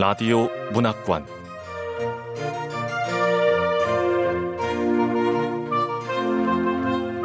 라디오 0.00 0.48
문학관 0.72 1.26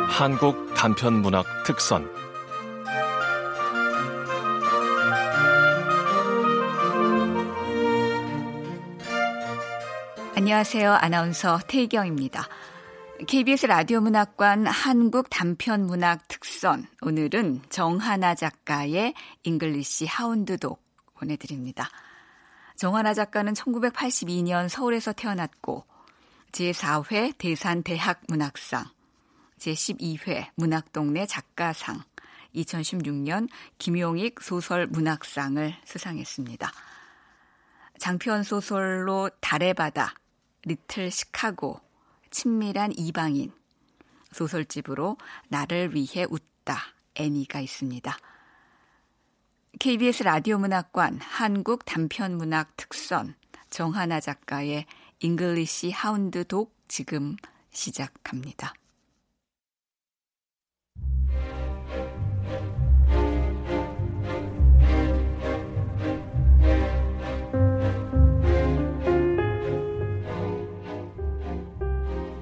한국 0.10 0.74
단편 0.74 1.22
문학 1.22 1.46
특선 1.68 2.10
안녕하세요. 10.36 10.94
아나운서 10.94 11.60
태희경입니다. 11.68 12.48
KBS 13.28 13.68
라디오 13.68 14.02
문학관 14.02 14.66
한국 14.66 15.30
단편 15.30 15.86
문학 15.86 16.28
특선 16.28 16.88
오늘은 17.04 17.62
정하나 17.70 18.34
작가의 18.34 19.14
English 19.44 20.08
Hound 20.08 20.54
Dog 20.54 20.82
보내드립니다. 21.14 21.92
정한아 22.76 23.14
작가는 23.14 23.54
1982년 23.54 24.68
서울에서 24.68 25.14
태어났고 25.14 25.86
제4회 26.52 27.38
대산 27.38 27.84
대학 27.84 28.22
문학상, 28.28 28.86
제12회 29.60 30.50
문학동네 30.56 31.26
작가상, 31.26 32.04
2016년 32.56 33.50
김용익 33.80 34.42
소설 34.42 34.88
문학상을 34.88 35.76
수상했습니다. 35.86 36.72
장편 37.98 38.44
소설로 38.44 39.30
달의 39.40 39.74
바다, 39.74 40.14
Little 40.64 41.10
Chicago, 41.10 41.80
친밀한 42.30 42.92
이방인, 42.96 43.52
소설집으로 44.32 45.18
나를 45.48 45.96
위해 45.96 46.26
웃다, 46.30 46.78
애니가 47.16 47.60
있습니다. 47.62 48.18
KBS 49.80 50.24
라디오 50.24 50.60
문학관 50.60 51.20
한국 51.20 51.84
단편 51.84 52.38
문학 52.38 52.78
특선 52.78 53.36
정한아 53.70 54.20
작가의 54.20 54.86
English 55.20 55.92
Hound 55.92 56.46
Dog 56.46 56.76
지금 56.88 57.36
시작합니다. 57.72 58.74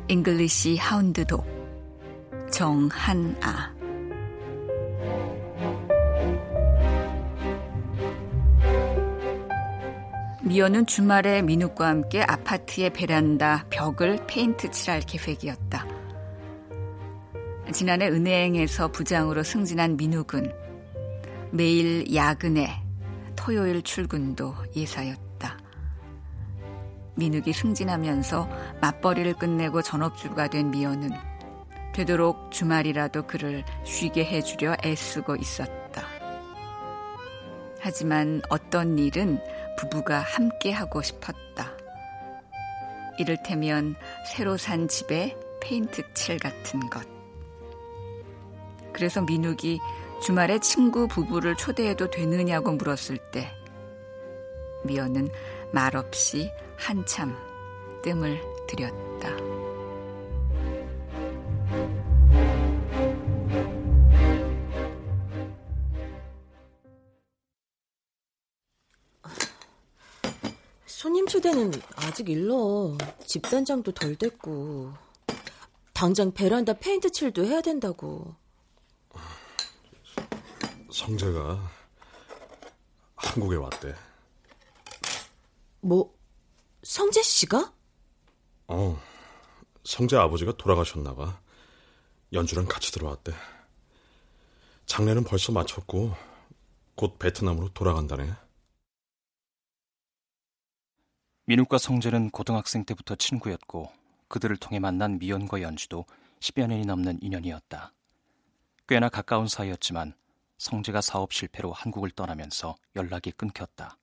English 0.09 0.77
Hound 0.77 1.25
Dog 1.25 1.45
정한아 2.51 3.80
미연은 10.51 10.85
주말에 10.85 11.41
민욱과 11.43 11.87
함께 11.87 12.21
아파트의 12.21 12.89
베란다 12.89 13.65
벽을 13.69 14.25
페인트 14.27 14.69
칠할 14.69 14.99
계획이었다. 14.99 15.85
지난해 17.71 18.09
은행에서 18.09 18.89
부장으로 18.89 19.43
승진한 19.43 19.95
민욱은 19.95 20.51
매일 21.51 22.13
야근에 22.13 22.69
토요일 23.37 23.81
출근도 23.81 24.53
예사였다. 24.75 25.57
민욱이 27.15 27.53
승진하면서 27.53 28.49
맞벌이를 28.81 29.35
끝내고 29.35 29.81
전업주가 29.81 30.47
된 30.49 30.69
미연은 30.69 31.11
되도록 31.93 32.51
주말이라도 32.51 33.25
그를 33.25 33.63
쉬게 33.85 34.25
해주려 34.25 34.75
애쓰고 34.83 35.37
있었다. 35.37 36.03
하지만 37.79 38.41
어떤 38.49 38.99
일은 38.99 39.39
부부가 39.77 40.19
함께 40.19 40.71
하고 40.71 41.01
싶었다. 41.01 41.71
이를테면 43.17 43.95
새로 44.25 44.57
산 44.57 44.87
집에 44.87 45.35
페인트 45.61 46.01
칠 46.13 46.37
같은 46.39 46.79
것. 46.89 47.07
그래서 48.93 49.21
민욱이 49.21 49.79
주말에 50.21 50.59
친구 50.59 51.07
부부를 51.07 51.55
초대해도 51.55 52.09
되느냐고 52.09 52.71
물었을 52.73 53.17
때 53.31 53.51
미연은 54.83 55.29
말없이 55.71 56.51
한참 56.77 57.35
뜸을 58.03 58.41
들였다. 58.67 59.60
초대는 71.41 71.71
아직 71.95 72.29
일러. 72.29 72.95
집단장도 73.25 73.93
덜 73.93 74.15
됐고. 74.15 74.93
당장 75.91 76.31
베란다 76.31 76.73
페인트 76.73 77.11
칠도 77.11 77.43
해야 77.45 77.61
된다고. 77.61 78.35
성재가 80.91 81.71
한국에 83.15 83.55
왔대. 83.55 83.95
뭐, 85.79 86.13
성재 86.83 87.23
씨가? 87.23 87.73
어, 88.67 89.01
성재 89.83 90.17
아버지가 90.17 90.57
돌아가셨나 90.57 91.15
봐. 91.15 91.41
연주랑 92.33 92.67
같이 92.67 92.91
들어왔대. 92.91 93.33
장례는 94.85 95.23
벌써 95.23 95.51
마쳤고 95.51 96.13
곧 96.93 97.17
베트남으로 97.17 97.69
돌아간다네. 97.73 98.31
민욱과 101.45 101.77
성재는 101.77 102.29
고등학생 102.29 102.85
때부터 102.85 103.15
친구였고 103.15 103.91
그들을 104.27 104.55
통해 104.57 104.79
만난 104.79 105.17
미연과 105.19 105.61
연주도 105.61 106.05
10여 106.39 106.67
년이 106.67 106.85
넘는 106.85 107.19
인연이었다. 107.21 107.93
꽤나 108.87 109.09
가까운 109.09 109.47
사이였지만 109.47 110.13
성재가 110.57 111.01
사업 111.01 111.33
실패로 111.33 111.71
한국을 111.71 112.11
떠나면서 112.11 112.75
연락이 112.95 113.31
끊겼다. 113.31 113.97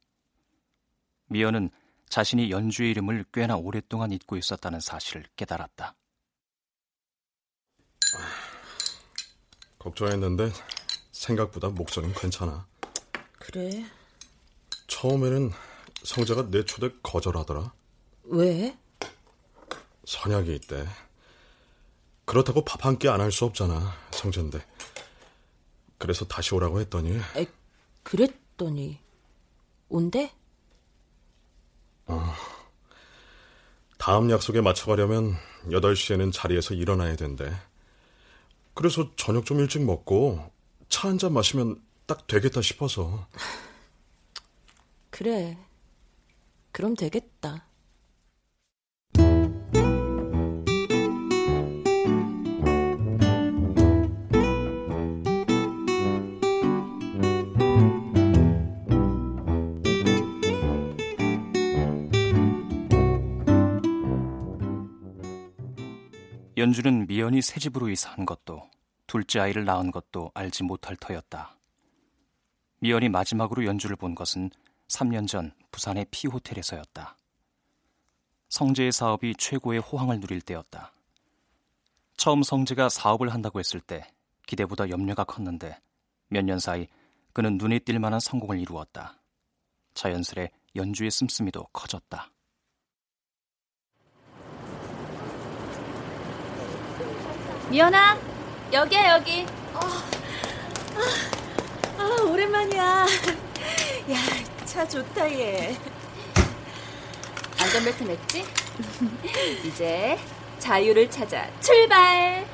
미연은 1.27 1.71
자신이 2.09 2.51
연주의 2.51 2.91
이름을 2.91 3.25
꽤나 3.33 3.57
오랫동안 3.57 4.13
잊고 4.13 4.37
있었다는 4.37 4.81
사실을 4.81 5.25
깨달았다. 5.37 5.95
걱정했는데 9.79 10.51
생각보다 11.13 11.69
목소리는 11.69 12.15
괜찮아. 12.15 12.67
그래. 13.39 13.85
처음에는 14.87 15.51
성재가 16.09 16.49
내 16.51 16.65
초대 16.65 16.89
거절하더라. 17.03 17.71
왜? 18.25 18.79
선약이 20.07 20.55
있대. 20.55 20.87
그렇다고 22.25 22.65
밥 22.65 22.87
한 22.87 22.99
끼 22.99 23.09
안 23.09 23.21
할 23.21 23.31
수 23.31 23.45
없잖아, 23.45 23.93
성재인데. 24.13 24.65
그래서 25.99 26.25
다시 26.25 26.55
오라고 26.55 26.81
했더니. 26.81 27.19
에, 27.37 27.47
그랬더니 28.05 28.99
온대? 29.91 30.33
어. 32.07 32.33
다음 33.99 34.31
약속에 34.31 34.63
맞춰가려면 34.63 35.37
8시에는 35.67 36.33
자리에서 36.33 36.73
일어나야 36.73 37.17
된대. 37.17 37.53
그래서 38.73 39.15
저녁 39.17 39.45
좀 39.45 39.61
일찍 39.61 39.85
먹고 39.85 40.51
차 40.89 41.09
한 41.09 41.19
잔 41.19 41.35
마시면 41.35 41.83
딱 42.07 42.27
되겠다 42.27 42.63
싶어서. 42.63 43.27
그래. 45.11 45.59
그럼 46.71 46.95
되겠다. 46.95 47.69
연주는 66.59 67.07
미연이 67.07 67.41
새 67.41 67.61
집으로 67.61 67.89
이사한 67.89 68.27
것도 68.27 68.69
둘째 69.07 69.39
아이를 69.39 69.65
낳은 69.65 69.93
것도 69.93 70.33
알지 70.35 70.65
못할 70.65 70.97
터였다. 70.97 71.57
미연이 72.81 73.09
마지막으로 73.09 73.65
연주를 73.65 73.95
본 73.95 74.17
것은 74.17 74.51
3년 74.89 75.27
전 75.29 75.53
부산의 75.71 76.07
피 76.11 76.27
호텔에서였다. 76.29 77.17
성재의 78.49 78.93
사업이 78.93 79.35
최고의 79.37 79.81
호황을 79.81 80.21
누릴 80.21 80.41
때였다. 80.41 80.93
처음 82.17 82.43
성재가 82.43 82.89
사업을 82.89 83.33
한다고 83.33 83.59
했을 83.61 83.81
때 83.81 84.11
기대보다 84.47 84.89
염려가 84.89 85.25
컸는데 85.25 85.79
몇 86.29 86.43
년 86.45 86.59
사이 86.59 86.87
그는 87.33 87.57
눈에 87.59 87.79
띌 87.81 87.99
만한 87.99 88.19
성공을 88.21 88.59
이루었다. 88.59 89.21
자연스레 89.95 90.51
연주의 90.77 91.11
씀씀이도 91.11 91.65
커졌다. 91.73 92.31
미연아, 97.71 98.19
여기야 98.73 99.11
여기. 99.17 99.45
어, 99.75 99.81
아, 100.97 102.03
아, 102.03 102.23
오랜만이야. 102.31 103.07
야, 104.11 104.17
차 104.69 104.87
좋다 104.87 105.31
얘. 105.33 105.75
안전벨트 107.59 108.05
맸지? 108.05 108.45
이제 109.65 110.19
자유를 110.59 111.11
찾아 111.11 111.47
출발! 111.59 112.45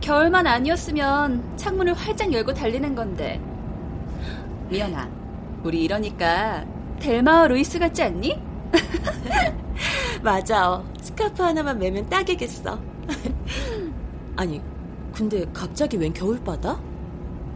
겨울만 0.00 0.46
아니었으면 0.46 1.56
창문을 1.56 1.94
활짝 1.94 2.32
열고 2.32 2.54
달리는 2.54 2.94
건데. 2.94 3.40
미연아, 4.68 5.10
우리 5.64 5.82
이러니까 5.82 6.64
델마와 7.00 7.48
루이스 7.48 7.80
같지 7.80 8.04
않니? 8.04 8.40
맞아. 10.22 10.80
스카프 11.02 11.42
하나만 11.42 11.80
매면 11.80 12.08
딱이겠어. 12.08 12.78
아니, 14.36 14.62
근데 15.18 15.44
갑자기 15.52 15.96
웬 15.96 16.12
겨울바다? 16.12 16.80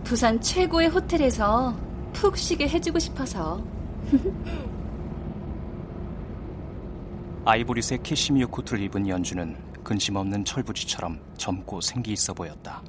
부산 0.02 0.40
최고의 0.40 0.88
호텔에서 0.88 1.72
푹 2.12 2.36
쉬게 2.36 2.68
해주고 2.68 2.98
싶어서. 2.98 3.62
아이보리색 7.46 8.02
캐시미어 8.02 8.48
코트를 8.48 8.82
입은 8.82 9.06
연주는 9.06 9.56
근심 9.84 10.16
없는 10.16 10.44
철부지처럼 10.44 11.20
젊고 11.36 11.80
생기 11.80 12.10
있어 12.14 12.34
보였다. 12.34 12.82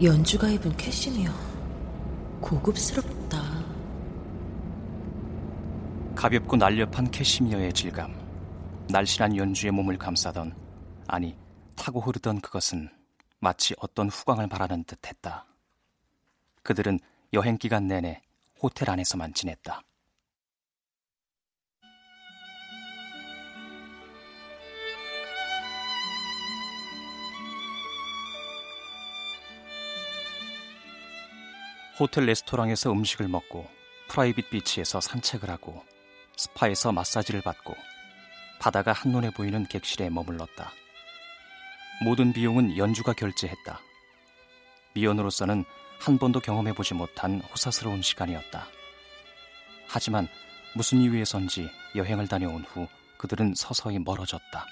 연주가 0.00 0.48
입은 0.50 0.76
캐시미어. 0.76 1.32
고급스럽다. 2.40 3.42
가볍고 6.14 6.58
날렵한 6.58 7.10
캐시미어의 7.10 7.72
질감. 7.72 8.14
날씬한 8.88 9.36
연주의 9.36 9.72
몸을 9.72 9.98
감싸던 9.98 10.54
아니 11.08 11.34
타고 11.76 12.00
흐르던 12.00 12.40
그것은 12.40 12.88
마치 13.38 13.74
어떤 13.78 14.08
후광을 14.08 14.48
바라는 14.48 14.84
듯 14.84 15.06
했다. 15.06 15.46
그들은 16.62 16.98
여행 17.32 17.58
기간 17.58 17.88
내내 17.88 18.22
호텔 18.60 18.88
안에서만 18.90 19.34
지냈다. 19.34 19.82
호텔 31.98 32.26
레스토랑에서 32.26 32.90
음식을 32.90 33.28
먹고 33.28 33.68
private 34.08 34.50
beach에서 34.50 35.00
산책을 35.00 35.48
하고 35.48 35.84
스파에서 36.36 36.90
마사지를 36.90 37.42
받고 37.42 37.74
바다가 38.58 38.92
한눈에 38.92 39.30
보이는 39.30 39.64
객실에 39.66 40.10
머물렀다. 40.10 40.72
모든 42.02 42.32
비용은 42.32 42.76
연주가 42.76 43.12
결제했다. 43.12 43.80
미연으로서는 44.94 45.64
한 46.00 46.18
번도 46.18 46.40
경험해보지 46.40 46.94
못한 46.94 47.40
호사스러운 47.40 48.02
시간이었다. 48.02 48.66
하지만 49.88 50.28
무슨 50.74 50.98
이유에선지 50.98 51.70
여행을 51.94 52.28
다녀온 52.28 52.64
후 52.64 52.88
그들은 53.16 53.54
서서히 53.54 53.98
멀어졌다. 53.98 54.66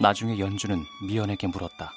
나중에 0.00 0.38
연주는 0.38 0.82
미연에게 1.06 1.48
물었다. 1.48 1.92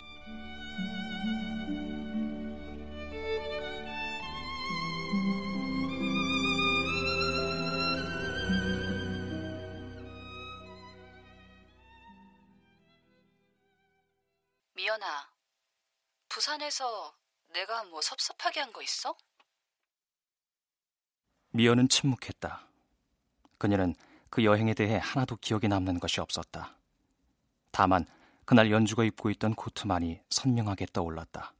부산에서 16.51 17.15
내가 17.53 17.83
뭐 17.85 18.01
섭섭하게 18.01 18.59
한 18.59 18.73
거 18.73 18.81
있어? 18.81 19.15
미연은 21.51 21.87
침묵했다. 21.87 22.67
그녀는 23.57 23.95
그 24.29 24.43
여행에 24.43 24.73
대해 24.73 24.99
하나도 25.01 25.37
기억에 25.37 25.67
남는 25.67 25.99
것이 25.99 26.19
없었다. 26.19 26.77
다만 27.71 28.05
그날 28.45 28.71
연주가 28.71 29.03
입고 29.03 29.29
있던 29.31 29.53
코트만이 29.55 30.19
선명하게 30.29 30.87
떠올랐다. 30.93 31.53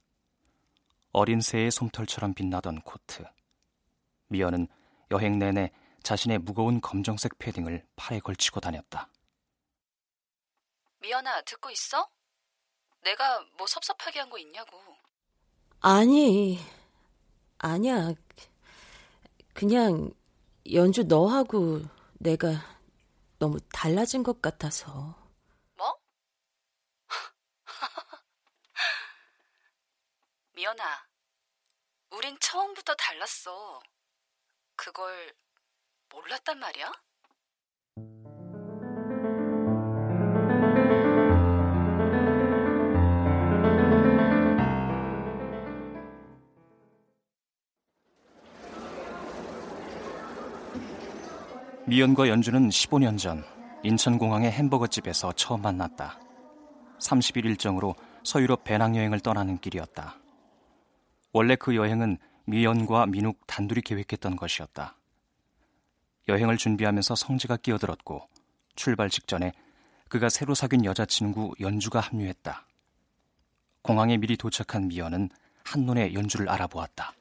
어린 1.12 1.40
새의 1.40 1.70
솜털처럼 1.70 2.34
빛나던 2.34 2.82
코트. 2.82 3.24
미연은 4.28 4.66
여행 5.10 5.38
내내 5.38 5.70
자신의 6.02 6.38
무거운 6.38 6.80
검정색 6.80 7.38
패딩을 7.38 7.86
팔에 7.96 8.20
걸치고 8.20 8.60
다녔다. 8.60 9.08
미연아, 11.00 11.42
듣고 11.42 11.70
있어? 11.70 12.08
내가 13.02 13.40
뭐 13.56 13.66
섭섭하게 13.66 14.18
한 14.20 14.30
거 14.30 14.38
있냐고. 14.38 14.78
아니, 15.80 16.58
아니야. 17.58 18.14
그냥 19.54 20.10
연주 20.72 21.04
너하고 21.04 21.82
내가 22.14 22.50
너무 23.38 23.58
달라진 23.72 24.22
것 24.22 24.42
같아서. 24.42 25.16
뭐? 25.76 25.98
미연아, 30.54 31.06
우린 32.10 32.38
처음부터 32.38 32.94
달랐어. 32.94 33.80
그걸 34.76 35.34
몰랐단 36.10 36.58
말이야? 36.58 36.92
미연과 51.92 52.28
연주는 52.28 52.70
15년 52.70 53.18
전 53.18 53.44
인천공항의 53.82 54.50
햄버거집에서 54.50 55.32
처음 55.32 55.60
만났다. 55.60 56.18
30일 56.98 57.44
일정으로 57.44 57.94
서유럽 58.24 58.64
배낭여행을 58.64 59.20
떠나는 59.20 59.58
길이었다. 59.58 60.16
원래 61.34 61.54
그 61.54 61.76
여행은 61.76 62.16
미연과 62.46 63.04
민욱 63.08 63.46
단둘이 63.46 63.82
계획했던 63.82 64.36
것이었다. 64.36 64.96
여행을 66.28 66.56
준비하면서 66.56 67.14
성지가 67.14 67.58
끼어들었고 67.58 68.26
출발 68.74 69.10
직전에 69.10 69.52
그가 70.08 70.30
새로 70.30 70.54
사귄 70.54 70.86
여자친구 70.86 71.56
연주가 71.60 72.00
합류했다. 72.00 72.66
공항에 73.82 74.16
미리 74.16 74.38
도착한 74.38 74.88
미연은 74.88 75.28
한눈에 75.62 76.14
연주를 76.14 76.48
알아보았다. 76.48 77.12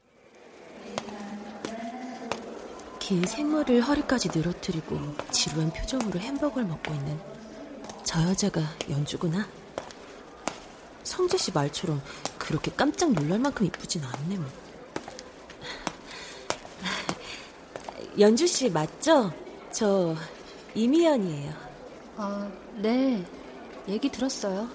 긴 3.01 3.25
생머리를 3.25 3.81
허리까지 3.81 4.29
늘어뜨리고 4.31 4.95
지루한 5.31 5.73
표정으로 5.73 6.19
햄버거를 6.19 6.67
먹고 6.67 6.93
있는 6.93 7.19
저 8.03 8.21
여자가 8.21 8.61
연주구나. 8.91 9.49
성재 11.03 11.35
씨 11.37 11.51
말처럼 11.51 11.99
그렇게 12.37 12.71
깜짝 12.71 13.11
놀랄 13.11 13.39
만큼 13.39 13.65
이쁘진 13.65 14.03
않네 14.03 14.37
뭐. 14.37 14.45
연주 18.19 18.45
씨 18.45 18.69
맞죠? 18.69 19.33
저 19.71 20.15
이미연이에요. 20.75 21.53
아, 22.17 22.51
네. 22.75 23.25
얘기 23.87 24.09
들었어요. 24.11 24.69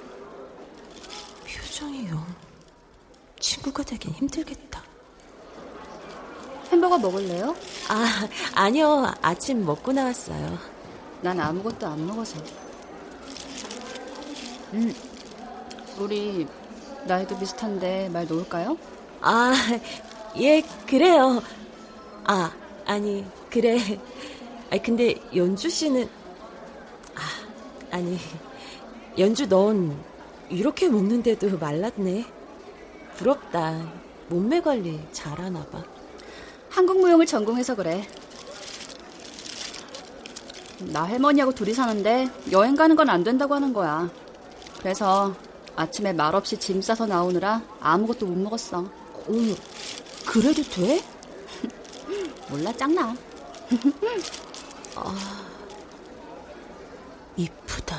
표정이 1.47 2.09
영 2.09 2.27
친구가 3.39 3.85
되긴 3.85 4.13
힘들겠다. 4.15 4.86
햄버거 6.87 6.99
먹을래요? 6.99 7.55
아, 7.89 8.29
아니요. 8.55 9.13
아침 9.21 9.65
먹고 9.65 9.93
나왔어요. 9.93 10.57
난 11.21 11.39
아무것도 11.41 11.87
안 11.87 12.07
먹어서. 12.07 12.39
음, 14.73 14.95
우리 15.99 16.47
나이도 17.05 17.39
비슷한데 17.39 18.09
말 18.11 18.27
놓을까요? 18.27 18.77
아, 19.21 19.53
예, 20.39 20.63
그래요. 20.87 21.43
아, 22.25 22.53
아니, 22.85 23.25
그래. 23.51 23.79
아, 24.71 24.79
근데 24.79 25.17
연주 25.35 25.69
씨는 25.69 26.09
아, 27.17 27.97
아니, 27.97 28.17
연주 29.19 29.49
넌 29.49 29.99
이렇게 30.49 30.89
먹는데도 30.89 31.59
말랐네. 31.59 32.25
부럽다. 33.17 33.93
몸매 34.29 34.61
관리 34.61 35.01
잘하나 35.11 35.65
봐. 35.67 35.96
한국 36.77 37.01
무용을 37.01 37.25
전공해서 37.25 37.75
그래. 37.75 38.07
나 40.93 41.05
할머니하고 41.05 41.53
둘이 41.55 41.73
사는데 41.73 42.29
여행 42.53 42.77
가는 42.77 42.95
건 42.95 43.09
안 43.09 43.25
된다고 43.25 43.55
하는 43.55 43.73
거야. 43.73 44.11
그래서 44.79 45.35
아침에 45.75 46.13
말없이 46.13 46.59
짐 46.59 46.83
싸서 46.83 47.07
나오느라 47.07 47.63
아무것도 47.81 48.27
못 48.27 48.37
먹었어. 48.37 48.79
어머, 49.29 49.55
그래도 50.27 50.63
돼? 50.65 51.01
몰라 52.51 52.71
짱나. 52.73 53.15
이쁘다. 57.37 57.97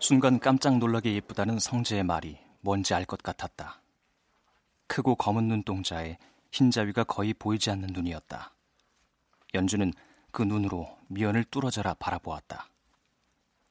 순간 0.00 0.38
깜짝 0.40 0.78
놀라게 0.78 1.12
예쁘다는 1.14 1.58
성재의 1.58 2.04
말이 2.04 2.38
뭔지 2.60 2.94
알 2.94 3.04
것 3.04 3.22
같았다. 3.22 3.80
크고 4.88 5.14
검은 5.14 5.46
눈동자에 5.46 6.18
흰자위가 6.50 7.04
거의 7.04 7.34
보이지 7.34 7.70
않는 7.70 7.90
눈이었다. 7.92 8.52
연주는 9.54 9.92
그 10.32 10.42
눈으로 10.42 10.98
미연을 11.08 11.44
뚫어져라 11.44 11.94
바라보았다. 11.94 12.68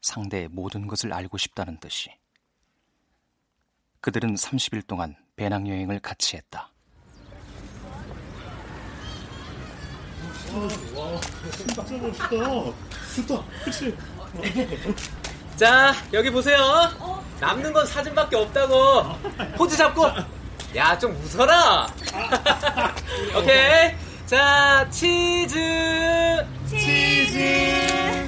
상대의 0.02 0.48
모든 0.48 0.88
것을 0.88 1.12
알고 1.12 1.38
싶다는 1.38 1.80
듯이. 1.80 2.12
그들은 4.00 4.36
30일 4.36 4.88
동안 4.88 5.16
배낭여행을 5.36 6.00
같이 6.00 6.38
했다. 6.38 6.72
자, 15.56 15.94
여기 16.14 16.30
보세요. 16.30 16.58
남는 17.40 17.74
건 17.74 17.86
사진밖에 17.86 18.36
없다고. 18.36 18.76
포즈 19.58 19.76
잡고. 19.76 20.37
야, 20.76 20.98
좀 20.98 21.16
웃어라. 21.24 21.88
오케이. 23.38 23.96
자, 24.26 24.88
치즈. 24.90 26.46
치즈. 26.68 28.28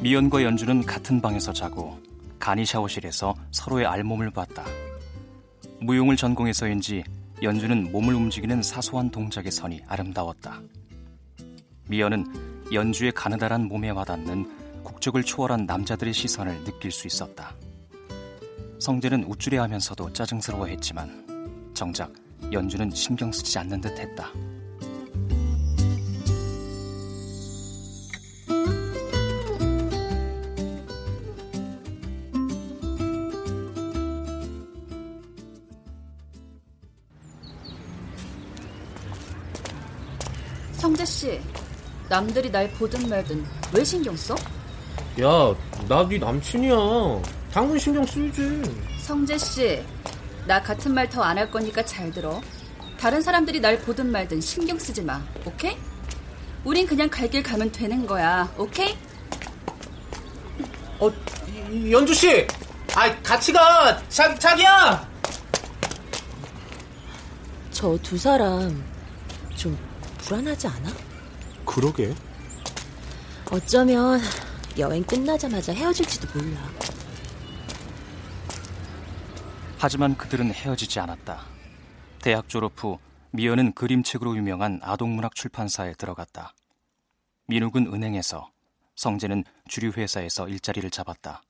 미연과 0.00 0.42
연주는 0.42 0.86
같은 0.86 1.20
방에서 1.20 1.52
자고 1.52 1.98
간이 2.38 2.64
샤워실에서 2.64 3.34
서로의 3.50 3.84
알몸을 3.86 4.30
봤다. 4.30 4.64
무용을 5.80 6.16
전공해서인지 6.16 7.04
연주는 7.42 7.92
몸을 7.92 8.14
움직이는 8.14 8.62
사소한 8.62 9.10
동작의 9.10 9.52
선이 9.52 9.82
아름다웠다. 9.86 10.60
미연은 11.88 12.72
연주의 12.72 13.12
가느다란 13.12 13.64
몸에 13.68 13.90
와닿는 13.90 14.82
국적을 14.82 15.22
초월한 15.22 15.66
남자들의 15.66 16.12
시선을 16.12 16.64
느낄 16.64 16.90
수 16.90 17.06
있었다. 17.06 17.54
성재는 18.78 19.24
우쭐해하면서도 19.24 20.12
짜증스러워했지만 20.12 21.72
정작 21.74 22.12
연주는 22.52 22.90
신경 22.90 23.32
쓰지 23.32 23.58
않는 23.58 23.80
듯했다. 23.80 24.32
성재 40.98 41.04
씨, 41.04 41.40
남들이 42.08 42.50
날 42.50 42.68
보든 42.72 43.08
말든 43.08 43.46
왜 43.72 43.84
신경 43.84 44.16
써? 44.16 44.34
야, 45.20 45.54
나 45.88 46.02
네 46.08 46.18
남친이야. 46.18 46.74
당근 47.52 47.78
신경 47.78 48.04
쓰이지. 48.04 48.62
성재 48.98 49.38
씨, 49.38 49.84
나 50.48 50.60
같은 50.60 50.92
말 50.92 51.08
더 51.08 51.22
안 51.22 51.38
할 51.38 51.48
거니까 51.52 51.84
잘 51.84 52.10
들어. 52.10 52.40
다른 52.98 53.22
사람들이 53.22 53.60
날 53.60 53.78
보든 53.78 54.10
말든 54.10 54.40
신경 54.40 54.76
쓰지 54.76 55.00
마, 55.02 55.22
오케이? 55.44 55.76
우린 56.64 56.84
그냥 56.84 57.08
갈 57.08 57.30
길 57.30 57.44
가면 57.44 57.70
되는 57.70 58.04
거야, 58.04 58.52
오케이? 58.58 58.96
어, 60.98 61.08
연주 61.92 62.12
씨. 62.12 62.44
아, 62.96 63.14
같이 63.22 63.52
가. 63.52 64.02
자, 64.08 64.34
자기야. 64.36 65.08
저 67.70 67.96
두 68.02 68.18
사람 68.18 68.82
좀 69.54 69.78
불안하지 70.28 70.66
않아? 70.66 70.90
그러게. 71.64 72.14
어쩌면 73.50 74.20
여행 74.78 75.02
끝나자마자 75.02 75.72
헤어질지도 75.72 76.38
몰라. 76.38 76.60
하지만 79.78 80.14
그들은 80.18 80.52
헤어지지 80.52 81.00
않았다. 81.00 81.46
대학 82.20 82.46
졸업 82.46 82.72
후 82.76 82.98
미연은 83.30 83.72
그림책으로 83.72 84.36
유명한 84.36 84.80
아동문학 84.82 85.34
출판사에 85.34 85.94
들어갔다. 85.94 86.52
민욱은 87.46 87.86
은행에서, 87.86 88.50
성재는 88.96 89.44
주류회사에서 89.66 90.46
일자리를 90.50 90.90
잡았다. 90.90 91.40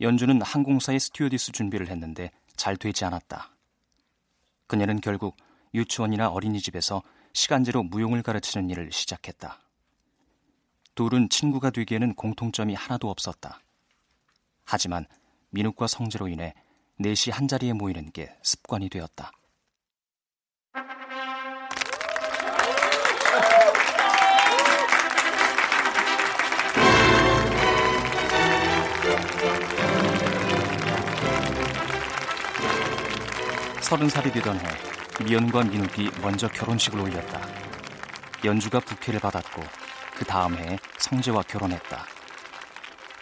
연주는 0.00 0.40
항공사의 0.40 1.00
스튜어디스 1.00 1.50
준비를 1.50 1.88
했는데 1.88 2.30
잘 2.54 2.76
되지 2.76 3.04
않았다. 3.04 3.50
그녀는 4.68 5.00
결국 5.00 5.36
유치원이나 5.74 6.28
어린이집에서 6.28 7.02
시간제로 7.32 7.82
무용을 7.82 8.22
가르치는 8.22 8.70
일을 8.70 8.92
시작했다. 8.92 9.60
둘은 10.94 11.28
친구가 11.28 11.70
되기에는 11.70 12.14
공통점이 12.14 12.74
하나도 12.74 13.10
없었다. 13.10 13.60
하지만 14.64 15.06
민욱과 15.50 15.86
성재로 15.86 16.28
인해 16.28 16.54
넷이 16.98 17.32
한자리에 17.32 17.72
모이는 17.72 18.12
게 18.12 18.36
습관이 18.42 18.88
되었다. 18.88 19.32
서른 33.80 34.08
살이 34.08 34.30
되던 34.30 34.56
해 34.60 34.99
미연과 35.24 35.64
민욱이 35.64 36.10
먼저 36.22 36.48
결혼식을 36.48 36.98
올렸다. 37.00 37.40
연주가 38.44 38.80
부케를 38.80 39.20
받았고 39.20 39.62
그 40.16 40.24
다음 40.24 40.56
해에 40.56 40.78
성재와 40.98 41.42
결혼했다. 41.42 42.04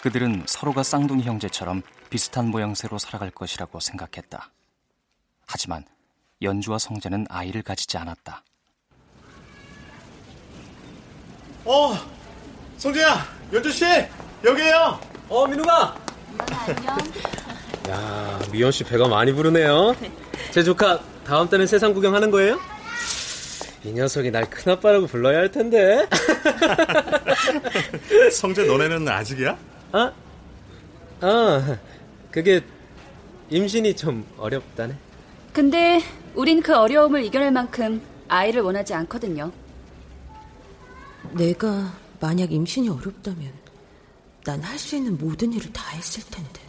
그들은 0.02 0.44
서로가 0.46 0.82
쌍둥이 0.84 1.24
형제처럼 1.24 1.82
비슷한 2.08 2.48
모양새로 2.48 2.98
살아갈 2.98 3.30
것이라고 3.30 3.80
생각했다. 3.80 4.50
하지만 5.46 5.84
연주와 6.40 6.78
성재는 6.78 7.26
아이를 7.28 7.62
가지지 7.62 7.98
않았다. 7.98 8.42
어, 11.64 11.94
성재야, 12.78 13.26
연주 13.52 13.72
씨, 13.72 13.84
여기에요. 14.44 15.00
어, 15.28 15.46
민우가. 15.46 15.96
안녕. 16.66 16.98
야, 17.90 18.38
미연 18.52 18.70
씨 18.70 18.84
배가 18.84 19.08
많이 19.08 19.32
부르네요. 19.32 19.94
제 20.52 20.62
조카 20.62 21.00
다음 21.28 21.46
달엔 21.46 21.66
세상 21.66 21.92
구경하는 21.92 22.30
거예요? 22.30 22.58
이 23.84 23.92
녀석이 23.92 24.30
날 24.30 24.48
큰아빠라고 24.48 25.06
불러야 25.06 25.40
할 25.40 25.50
텐데. 25.50 26.08
성재 28.32 28.64
너네는 28.64 29.06
아직이야? 29.06 29.58
아? 29.92 30.12
아, 31.20 31.76
그게 32.30 32.62
임신이 33.50 33.94
좀 33.94 34.24
어렵다네. 34.38 34.96
근데 35.52 36.00
우린 36.34 36.62
그 36.62 36.74
어려움을 36.74 37.22
이겨낼 37.24 37.50
만큼 37.50 38.00
아이를 38.28 38.62
원하지 38.62 38.94
않거든요. 38.94 39.52
내가 41.34 41.92
만약 42.20 42.50
임신이 42.50 42.88
어렵다면 42.88 43.52
난 44.46 44.62
할 44.64 44.78
수 44.78 44.96
있는 44.96 45.18
모든 45.18 45.52
일을 45.52 45.70
다 45.74 45.90
했을 45.94 46.22
텐데. 46.30 46.60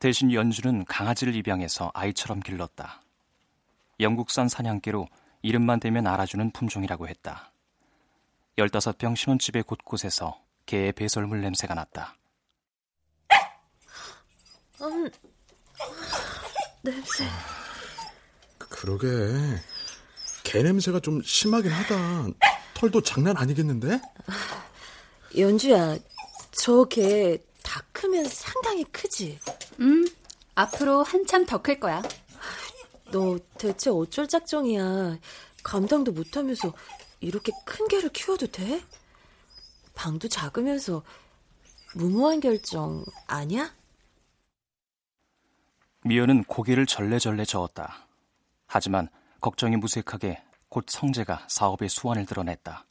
대신 0.00 0.32
연주는 0.32 0.84
강아지를 0.86 1.36
입양해서 1.36 1.90
아이처럼 1.94 2.40
길렀다. 2.40 3.02
영국산 4.00 4.48
사냥개로 4.48 5.06
이름만 5.42 5.78
대면 5.78 6.06
알아주는 6.06 6.52
품종이라고 6.52 7.06
했다. 7.06 7.52
15평 8.56 9.14
신혼집의 9.14 9.62
곳곳에서 9.64 10.40
개의 10.64 10.92
배설물 10.92 11.42
냄새가 11.42 11.74
났다. 11.74 12.16
음, 14.80 15.10
냄새. 16.82 17.24
그러게. 18.58 19.06
개 20.44 20.62
냄새가 20.62 21.00
좀 21.00 21.20
심하긴 21.22 21.70
하다. 21.70 22.28
털도 22.72 23.02
장난 23.02 23.36
아니겠는데? 23.36 24.00
연주야, 25.36 25.96
저 26.52 26.86
개 26.86 27.38
다 27.70 27.80
크면 27.92 28.24
상당히 28.24 28.82
크지? 28.82 29.38
음, 29.78 30.04
앞으로 30.56 31.04
한참 31.04 31.46
더 31.46 31.62
클 31.62 31.78
거야. 31.78 32.02
너 33.12 33.38
대체 33.58 33.90
어쩔 33.90 34.26
작정이야. 34.26 35.16
감당도 35.62 36.10
못하면서 36.10 36.72
이렇게 37.20 37.52
큰 37.64 37.86
개를 37.86 38.08
키워도 38.08 38.48
돼? 38.48 38.82
방도 39.94 40.26
작으면서 40.26 41.04
무모한 41.94 42.40
결정 42.40 43.04
아니야? 43.28 43.72
미연은 46.02 46.42
고개를 46.44 46.86
절레절레 46.86 47.44
저었다. 47.44 48.08
하지만 48.66 49.08
걱정이 49.40 49.76
무색하게 49.76 50.42
곧 50.68 50.86
성재가 50.88 51.46
사업의 51.48 51.88
수완을 51.88 52.26
드러냈다. 52.26 52.84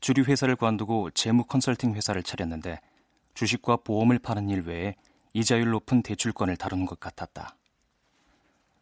주류 0.00 0.24
회사를 0.24 0.56
관두고 0.56 1.10
재무 1.12 1.44
컨설팅 1.44 1.94
회사를 1.94 2.24
차렸는데 2.24 2.80
주식과 3.40 3.76
보험을 3.76 4.18
파는 4.18 4.50
일 4.50 4.60
외에 4.66 4.96
이자율 5.32 5.70
높은 5.70 6.02
대출권을 6.02 6.58
다루는 6.58 6.84
것 6.84 7.00
같았다. 7.00 7.56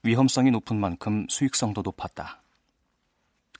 위험성이 0.03 0.51
높은 0.51 0.81
만큼 0.81 1.29
수익성도 1.29 1.83
높았다. 1.83 2.43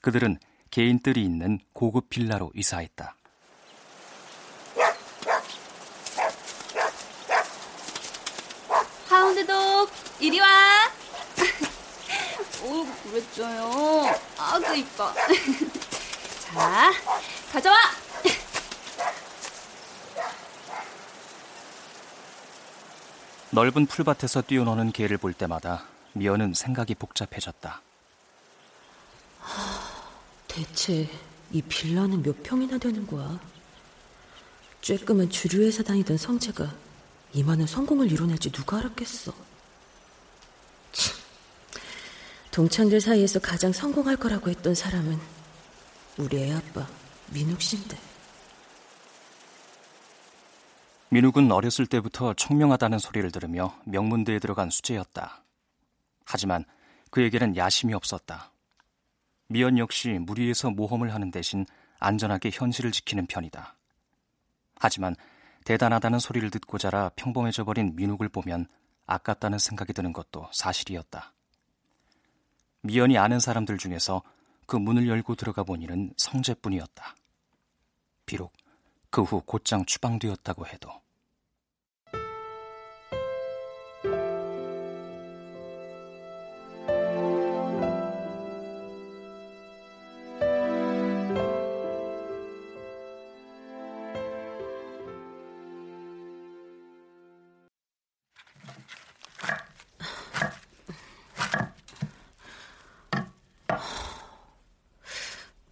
그들은 0.01 0.37
개인들이 0.71 1.23
있는 1.23 1.59
고급 1.71 2.09
빌라로 2.09 2.51
이사했다. 2.53 3.15
하운드독, 9.07 9.89
이리 10.19 10.41
와! 10.41 10.47
오, 12.61 12.85
그랬죠요. 13.09 14.13
아그 14.37 14.75
이뻐. 14.75 15.13
자, 16.43 16.91
가져와! 17.53 18.08
넓은 23.51 23.87
풀밭에서 23.87 24.43
뛰어노는 24.43 24.91
개를 24.91 25.17
볼 25.17 25.33
때마다 25.33 25.85
미연은 26.13 26.53
생각이 26.53 26.93
복잡해졌다. 26.95 27.81
대체 30.47 31.09
이 31.51 31.61
빌라는 31.61 32.21
몇 32.21 32.43
평이나 32.43 32.77
되는 32.77 33.07
거야? 33.07 33.39
쬐끔한 34.81 35.31
주류회사 35.31 35.83
다니던 35.83 36.17
성재가 36.17 36.71
이만한 37.33 37.65
성공을 37.65 38.11
이뤄낼지 38.11 38.51
누가 38.51 38.77
알았겠어. 38.77 39.33
참. 40.91 41.15
동창들 42.51 43.01
사이에서 43.01 43.39
가장 43.39 43.71
성공할 43.71 44.17
거라고 44.17 44.49
했던 44.49 44.75
사람은 44.75 45.19
우리 46.17 46.37
애 46.37 46.53
아빠 46.53 46.87
민욱 47.31 47.61
씨인데. 47.61 48.08
민욱은 51.11 51.51
어렸을 51.51 51.87
때부터 51.87 52.33
총명하다는 52.35 52.99
소리를 52.99 53.31
들으며 53.31 53.75
명문대에 53.85 54.37
들어간 54.39 54.69
수재였다. 54.69 55.43
하지만 56.25 56.65
그에게는 57.09 57.57
야심이 57.57 57.93
없었다. 57.95 58.51
미연 59.47 59.79
역시 59.79 60.09
무리에서 60.09 60.69
모험을 60.69 61.13
하는 61.13 61.31
대신 61.31 61.65
안전하게 61.99 62.51
현실을 62.53 62.91
지키는 62.91 63.25
편이다. 63.25 63.75
하지만 64.75 65.15
대단하다는 65.65 66.19
소리를 66.19 66.49
듣고 66.51 66.77
자라 66.77 67.09
평범해져 67.15 67.63
버린 67.63 67.95
민욱을 67.95 68.29
보면 68.29 68.67
아깝다는 69.07 69.57
생각이 69.57 69.93
드는 69.93 70.13
것도 70.13 70.47
사실이었다. 70.53 71.33
미연이 72.81 73.17
아는 73.17 73.39
사람들 73.39 73.79
중에서 73.79 74.21
그 74.67 74.75
문을 74.75 75.07
열고 75.07 75.33
들어가 75.33 75.63
보니는 75.63 76.13
성재뿐이었다. 76.17 77.15
비록 78.27 78.53
그 79.11 79.23
후 79.23 79.41
곧장 79.45 79.85
추방되었다고 79.85 80.67
해도. 80.67 80.89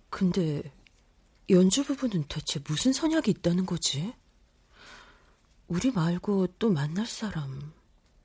근데 0.09 0.63
연주 1.49 1.85
부부는 1.85 2.25
대체 2.27 2.59
무슨 2.67 2.91
선약이 2.91 3.31
있다는 3.31 3.65
거지? 3.65 4.13
우리 5.67 5.91
말고 5.91 6.47
또 6.59 6.69
만날 6.69 7.05
사람 7.05 7.73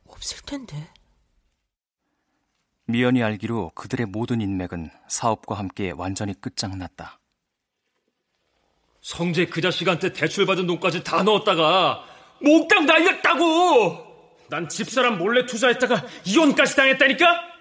없을 0.07 0.43
텐데. 0.43 0.89
미연이 2.87 3.23
알기로 3.23 3.71
그들의 3.75 4.07
모든 4.07 4.41
인맥은 4.41 4.91
사업과 5.09 5.57
함께 5.57 5.93
완전히 5.93 6.35
끝장났다. 6.41 7.21
성재 9.01 9.47
그 9.47 9.61
자식한테 9.61 10.13
대출받은 10.13 10.67
돈까지 10.67 11.05
다 11.05 11.23
넣었다가 11.23 12.05
몽땅 12.41 12.87
날렸다고! 12.87 14.13
난 14.51 14.69
집사람 14.69 15.19
몰래 15.19 15.47
투자했다가 15.47 16.07
이혼까지 16.27 16.77
당했다니까? 16.77 17.53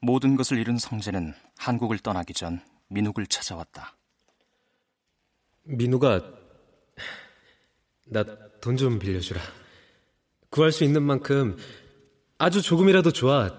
모든 0.00 0.36
것을 0.36 0.58
잃은 0.58 0.78
성재는 0.78 1.34
한국을 1.58 1.98
떠나기 1.98 2.32
전 2.32 2.60
민욱을 2.88 3.26
찾아왔다. 3.26 3.96
민우가 5.64 6.22
나 8.06 8.24
돈 8.60 8.76
좀 8.76 8.98
빌려주라. 8.98 9.40
구할 10.50 10.72
수 10.72 10.84
있는 10.84 11.02
만큼 11.02 11.56
아주 12.38 12.62
조금이라도 12.62 13.12
좋아. 13.12 13.50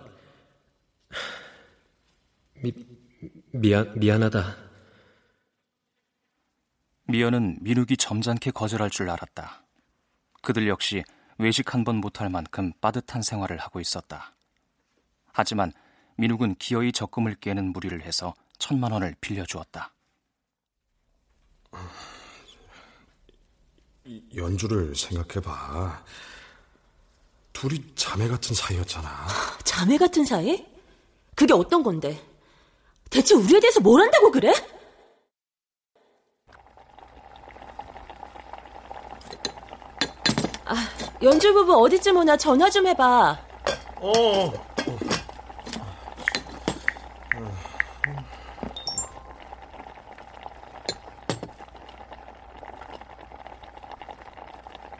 미, 2.62 2.74
미안, 3.52 3.98
미안하다. 4.00 4.58
미연은 7.06 7.60
민욱이 7.62 7.96
점잖게 7.98 8.52
거절할 8.52 8.90
줄 8.90 9.10
알았다. 9.10 9.64
그들 10.42 10.68
역시 10.68 11.04
외식 11.38 11.74
한 11.74 11.84
번 11.84 11.98
못할 11.98 12.30
만큼 12.30 12.74
빠듯한 12.82 13.22
생활을 13.22 13.58
하고 13.58 13.80
있었다. 13.80 14.34
하지만 15.34 15.72
민욱은 16.18 16.56
기어이 16.56 16.92
적금을 16.92 17.36
깨는 17.36 17.72
무리를 17.72 18.02
해서 18.02 18.34
천만 18.58 18.92
원을 18.92 19.16
빌려주었다. 19.22 19.94
연주를 24.36 24.96
생각해봐. 24.96 26.04
둘이 27.54 27.84
자매 27.96 28.28
같은 28.28 28.56
사이였잖아. 28.56 29.28
자매 29.64 29.98
같은 29.98 30.24
사이? 30.26 30.66
그게 31.36 31.54
어떤 31.54 31.84
건데? 31.84 32.24
대체 33.10 33.36
우리에 33.36 33.60
대해서 33.60 33.80
뭘 33.80 34.02
안다고 34.02 34.32
그래? 34.32 34.54
아, 40.66 40.76
연주 41.22 41.54
부부 41.54 41.76
어디쯤 41.84 42.18
오나 42.18 42.36
전화 42.38 42.70
좀 42.70 42.88
해봐. 42.88 43.38
어. 44.02 44.67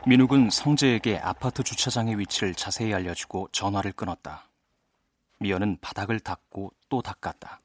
민욱은 0.08 0.48
성재에게 0.48 1.18
아파트 1.18 1.62
주차장의 1.62 2.18
위치를 2.18 2.54
자세히 2.54 2.94
알려주고 2.94 3.50
전화를 3.52 3.92
끊었다. 3.92 4.48
미연은 5.38 5.76
바닥을 5.82 6.18
닦고 6.20 6.72
또 6.88 7.02
닦았다. 7.02 7.60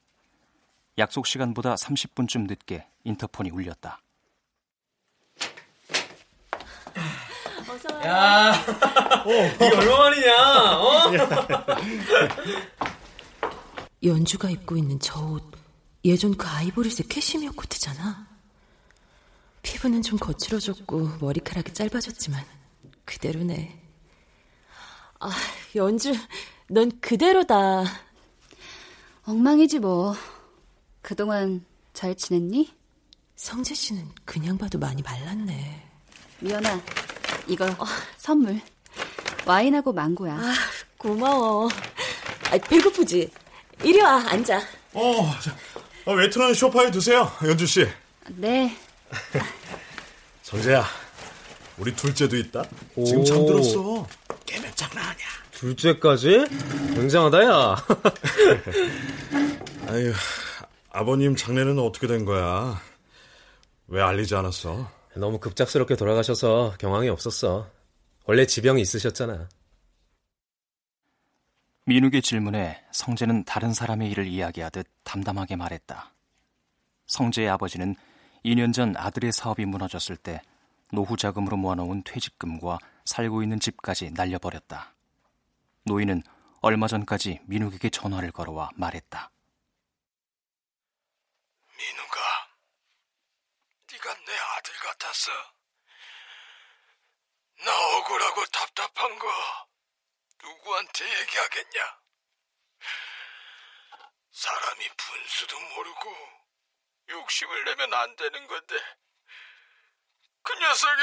약속 0.97 1.25
시간보다 1.25 1.75
30분쯤 1.75 2.47
늦게 2.49 2.85
인터폰이 3.05 3.49
울렸다. 3.49 4.01
야, 8.03 8.51
이게 9.55 9.77
얼마만이냐? 9.77 10.79
어? 10.79 11.11
연주가 14.03 14.49
입고 14.49 14.75
있는 14.75 14.99
저 14.99 15.17
옷, 15.27 15.49
예전 16.03 16.35
그 16.35 16.45
아이보리색 16.45 17.07
캐시미어 17.07 17.51
코트잖아. 17.51 18.32
피부는 19.63 20.01
좀 20.03 20.19
거칠어졌고 20.19 21.17
머리카락이 21.19 21.73
짧아졌지만 21.73 22.43
그대로네. 23.05 23.79
아, 25.19 25.31
연주, 25.75 26.13
넌 26.69 26.91
그대로다. 26.99 27.83
엉망이지 29.25 29.79
뭐. 29.79 30.15
그동안 31.01 31.65
잘 31.93 32.13
지냈니? 32.15 32.73
성재 33.35 33.73
씨는 33.73 34.09
그냥 34.25 34.57
봐도 34.57 34.77
많이 34.77 35.01
말랐네. 35.01 35.89
미연아, 36.39 36.81
이거 37.47 37.65
어, 37.65 37.85
선물. 38.17 38.61
와인하고 39.45 39.91
망고야. 39.93 40.33
아, 40.35 40.53
고마워. 40.97 41.67
아, 42.51 42.57
배고프지? 42.57 43.31
이리 43.83 43.99
와, 44.01 44.15
앉아. 44.27 44.61
어, 44.93 45.31
자, 45.41 45.55
웨트는 46.05 46.53
쇼파에 46.53 46.91
두세요, 46.91 47.29
연주 47.43 47.65
씨. 47.65 47.87
네. 48.29 48.77
성재야, 50.43 50.83
우리 51.77 51.95
둘째도 51.95 52.35
있다. 52.37 52.63
지금 53.05 53.23
잠들었어. 53.23 54.07
깨면 54.45 54.71
장난 54.75 55.05
아니야. 55.05 55.25
둘째까지? 55.51 56.45
굉장하다, 56.95 57.43
야. 57.45 57.75
아유, 59.87 60.13
아버님 60.91 61.35
장례는 61.35 61.79
어떻게 61.79 62.07
된 62.07 62.25
거야? 62.25 62.81
왜 63.87 64.01
알리지 64.01 64.35
않았어? 64.35 64.89
너무 65.15 65.39
급작스럽게 65.39 65.95
돌아가셔서 65.95 66.75
경황이 66.79 67.09
없었어. 67.09 67.69
원래 68.25 68.45
지병이 68.45 68.81
있으셨잖아. 68.81 69.49
민욱의 71.85 72.21
질문에 72.21 72.81
성재는 72.93 73.43
다른 73.43 73.73
사람의 73.73 74.09
일을 74.11 74.25
이야기하듯 74.25 74.87
담담하게 75.03 75.57
말했다. 75.57 76.13
성재의 77.07 77.49
아버지는 77.49 77.95
2년 78.45 78.73
전 78.73 78.95
아들의 78.97 79.31
사업이 79.31 79.65
무너졌을 79.65 80.17
때 80.17 80.41
노후 80.91 81.15
자금으로 81.15 81.55
모아놓은 81.57 82.03
퇴직금과 82.03 82.77
살고 83.05 83.41
있는 83.41 83.59
집까지 83.59 84.11
날려버렸다. 84.11 84.93
노인은 85.85 86.23
얼마 86.61 86.87
전까지 86.87 87.39
민욱에게 87.45 87.89
전화를 87.89 88.31
걸어와 88.31 88.69
말했다. 88.75 89.31
민욱아, 91.77 92.47
네가 93.91 94.13
내 94.13 94.33
아들 94.37 94.73
같았어. 94.75 95.31
나 97.65 97.97
억울하고 97.97 98.45
답답한 98.45 99.19
거 99.19 99.27
누구한테 100.43 101.05
얘기하겠냐? 101.05 101.99
사람이 104.31 104.89
분수도 104.97 105.59
모르고 105.75 106.42
욕심을 107.09 107.65
내면 107.65 107.93
안 107.93 108.15
되는 108.15 108.47
건데 108.47 108.75
그 110.41 110.53
녀석이 110.53 111.01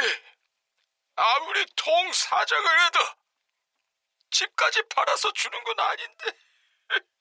아무리 1.17 1.67
통 1.77 2.13
사정을 2.13 2.87
해도 2.87 2.99
집까지 4.31 4.83
팔아서 4.89 5.33
주는 5.33 5.63
건 5.65 5.81
아닌데. 5.81 6.25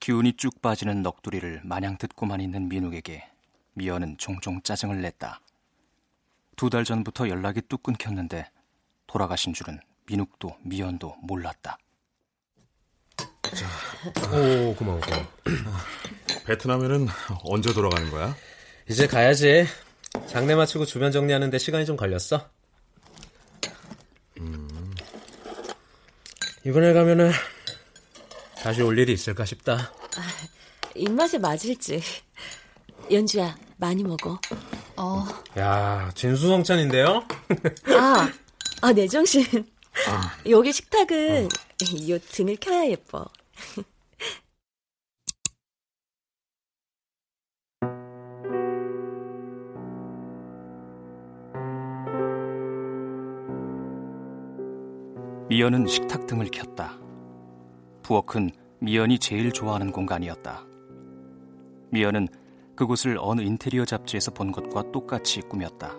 기운이 0.00 0.36
쭉 0.36 0.60
빠지는 0.62 1.02
넋두리를 1.02 1.62
마냥 1.64 1.98
듣고만 1.98 2.40
있는 2.40 2.68
민욱에게 2.68 3.30
미연은 3.74 4.16
종종 4.18 4.62
짜증을 4.62 5.00
냈다. 5.02 5.40
두 6.56 6.70
달 6.70 6.84
전부터 6.84 7.28
연락이 7.28 7.60
뚝 7.62 7.82
끊겼는데 7.84 8.50
돌아가신 9.06 9.52
줄은 9.54 9.80
민욱도 10.06 10.56
미연도 10.62 11.14
몰랐다. 11.22 11.78
자, 13.42 13.66
오 14.32 14.74
고마워 14.74 15.00
고마워. 15.00 15.26
베트남에는 16.46 17.08
언제 17.44 17.72
돌아가는 17.72 18.10
거야? 18.10 18.34
이제 18.88 19.06
가야지. 19.06 19.66
장례 20.26 20.54
마치고 20.54 20.84
주변 20.86 21.12
정리하는데 21.12 21.58
시간이 21.58 21.84
좀 21.86 21.96
걸렸어. 21.96 22.48
음. 24.40 24.94
이번에 26.64 26.92
가면은 26.92 27.30
다시 28.62 28.82
올 28.82 28.98
일이 28.98 29.12
있을까 29.12 29.44
싶다. 29.44 29.92
아, 30.16 30.22
입맛에 30.94 31.38
맞을지. 31.38 32.02
연주야, 33.10 33.56
많이 33.76 34.02
먹어. 34.02 34.40
어. 34.96 35.26
야, 35.58 36.10
진수성찬인데요? 36.14 37.26
아, 37.96 38.30
아, 38.82 38.92
내 38.92 39.06
정신. 39.06 39.44
아. 40.08 40.36
여기 40.48 40.72
식탁은 40.72 41.44
어. 41.46 41.48
이 41.82 42.18
등을 42.32 42.56
켜야 42.56 42.86
예뻐. 42.86 43.26
미연은 55.58 55.88
식탁 55.88 56.28
등을 56.28 56.46
켰다. 56.52 56.96
부엌은 58.02 58.52
미연이 58.78 59.18
제일 59.18 59.50
좋아하는 59.50 59.90
공간이었다. 59.90 60.64
미연은 61.90 62.28
그곳을 62.76 63.18
어느 63.20 63.40
인테리어 63.40 63.84
잡지에서 63.84 64.30
본 64.30 64.52
것과 64.52 64.92
똑같이 64.92 65.40
꾸몄다. 65.40 65.96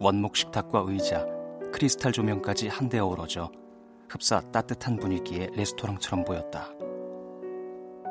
원목 0.00 0.34
식탁과 0.34 0.82
의자, 0.88 1.24
크리스탈 1.72 2.10
조명까지 2.10 2.66
한데 2.66 2.98
어우러져 2.98 3.52
흡사 4.08 4.40
따뜻한 4.50 4.96
분위기의 4.96 5.50
레스토랑처럼 5.54 6.24
보였다. 6.24 6.70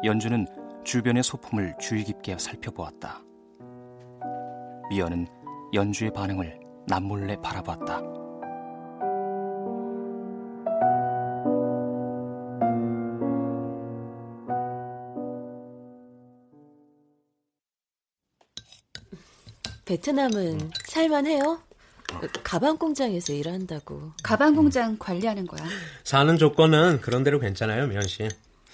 연주는 0.06 0.48
주변의 0.86 1.22
소품을 1.22 1.76
주의 1.82 2.02
깊게 2.06 2.38
살펴보았다. 2.38 3.22
미연은 4.90 5.28
연주의 5.74 6.14
반응을 6.14 6.62
남몰래 6.88 7.42
바라봤다. 7.44 8.13
베트남은 19.94 20.72
살만해요? 20.86 21.62
가방 22.44 22.78
공장에서 22.78 23.32
일한다고. 23.32 24.12
가방 24.24 24.56
공장 24.56 24.98
관리하는 24.98 25.46
거야. 25.46 25.64
사는 26.04 26.36
조건은 26.36 27.00
그런 27.02 27.24
대로 27.24 27.40
괜찮아요, 27.40 27.86
미연 27.86 28.02
씨. 28.08 28.28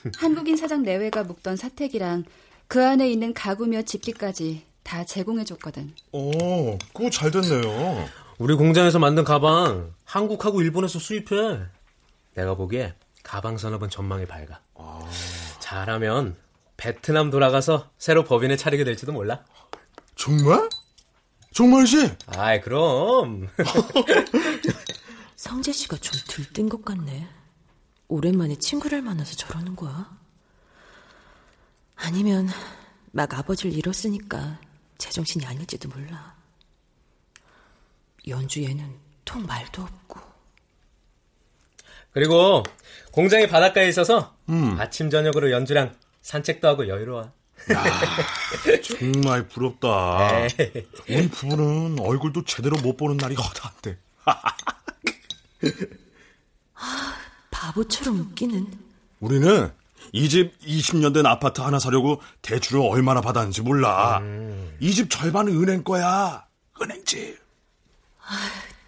한국인 0.16 0.56
사장 0.56 0.84
내외가 0.84 1.24
묵던 1.24 1.58
사택이랑 1.58 2.24
그 2.70 2.86
안에 2.86 3.10
있는 3.12 3.34
가구며 3.34 3.82
집기까지 3.82 4.64
다 4.84 5.04
제공해 5.04 5.44
줬거든. 5.44 5.94
오, 6.14 6.78
그거 6.94 7.10
잘 7.10 7.32
됐네요. 7.32 8.08
우리 8.38 8.56
공장에서 8.56 8.98
만든 8.98 9.26
가방 9.26 9.92
한국하고 10.06 10.62
일본에서 10.62 11.00
수입해. 11.00 11.60
내가 12.36 12.56
보기에 12.56 12.94
가방 13.24 13.58
산업은 13.58 13.90
전망이 13.90 14.26
밝아. 14.26 14.62
아... 14.76 15.10
잘하면 15.60 16.38
베트남 16.78 17.30
돌아가서 17.30 17.90
새로 17.98 18.24
법인을 18.24 18.56
차리게 18.56 18.86
될지도 18.86 19.12
몰라. 19.12 19.44
정말? 20.16 20.70
정말지? 21.54 22.16
아이, 22.28 22.62
그럼. 22.62 23.48
성재 25.36 25.72
씨가 25.72 25.98
좀 25.98 26.20
들뜬 26.28 26.70
것 26.70 26.84
같네. 26.86 27.28
오랜만에 28.08 28.56
친구를 28.56 29.02
만나서 29.02 29.36
저러는 29.36 29.76
거야? 29.76 30.18
아니면 31.96 32.48
막 33.12 33.34
아버지를 33.34 33.74
잃었으니까 33.74 34.60
제정신이 34.98 35.46
아닐지도 35.46 35.90
몰라. 35.90 36.36
연주 38.28 38.64
얘는 38.64 38.98
통 39.26 39.46
말도 39.46 39.82
없고. 39.82 40.20
그리고 42.12 42.64
공장이 43.12 43.48
바닷가에 43.48 43.88
있어서 43.88 44.36
음. 44.50 44.76
아침 44.80 45.10
저녁으로 45.10 45.52
연주랑 45.52 45.96
산책도 46.22 46.68
하고 46.68 46.88
여유로워. 46.88 47.32
야, 47.72 47.84
정말 48.82 49.48
부럽다. 49.48 50.42
우리 51.10 51.30
부부는 51.30 52.00
얼굴도 52.00 52.44
제대로 52.46 52.78
못 52.82 52.98
보는 52.98 53.18
날이 53.18 53.36
허다한데. 53.36 53.98
아, 56.74 57.14
바보처럼 57.52 58.20
웃기는. 58.20 58.68
우리는 59.20 59.72
이 60.14 60.28
집 60.30 60.58
20년 60.62 61.14
된 61.14 61.26
아파트 61.26 61.62
하나 61.62 61.78
사려고 61.78 62.22
대출을 62.42 62.82
얼마나 62.82 63.22
받았는지 63.22 63.62
몰라. 63.62 64.20
음. 64.20 64.76
이집 64.80 65.10
절반은 65.10 65.54
은행 65.62 65.84
거야. 65.84 66.46
은행집. 66.82 67.38
아, 68.26 68.38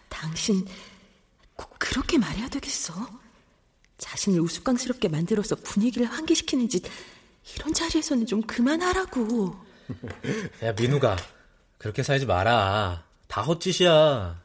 당신 0.09 0.65
꼭 1.55 1.75
그렇게 1.77 2.17
말해야 2.17 2.47
되겠어? 2.49 2.93
자신을 3.97 4.39
우스꽝스럽게 4.39 5.09
만들어서 5.09 5.55
분위기를 5.57 6.07
환기시키는 6.07 6.69
짓 6.69 6.83
이런 7.55 7.73
자리에서는 7.73 8.25
좀 8.25 8.41
그만하라고. 8.41 9.55
야, 10.63 10.73
민우가. 10.73 11.17
그렇게 11.77 12.03
살지 12.03 12.25
마라. 12.25 13.05
다 13.27 13.41
헛짓이야. 13.41 14.41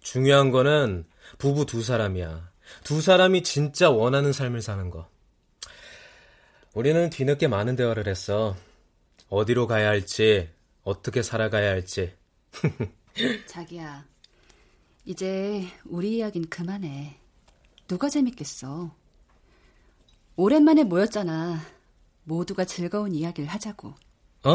중요한 0.00 0.50
거는 0.50 1.06
부부 1.38 1.66
두 1.66 1.82
사람이야. 1.82 2.50
두 2.82 3.00
사람이 3.00 3.42
진짜 3.42 3.90
원하는 3.90 4.32
삶을 4.32 4.62
사는 4.62 4.90
거. 4.90 5.08
우리는 6.74 7.08
뒤늦게 7.08 7.48
많은 7.48 7.76
대화를 7.76 8.08
했어. 8.08 8.56
어디로 9.28 9.66
가야 9.66 9.88
할지, 9.88 10.50
어떻게 10.82 11.22
살아가야 11.22 11.70
할지. 11.70 12.14
자기야, 13.46 14.04
이제 15.04 15.64
우리 15.84 16.16
이야기는 16.16 16.48
그만해. 16.50 17.18
누가 17.86 18.08
재밌겠어. 18.08 18.94
오랜만에 20.36 20.84
모였잖아. 20.84 21.60
모두가 22.24 22.64
즐거운 22.64 23.14
이야기를 23.14 23.48
하자고. 23.48 23.94
어? 24.44 24.50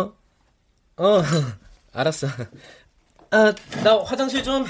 어, 0.97 1.21
알았어. 1.93 2.27
아, 3.31 3.53
나 3.83 4.03
화장실 4.03 4.43
좀. 4.43 4.65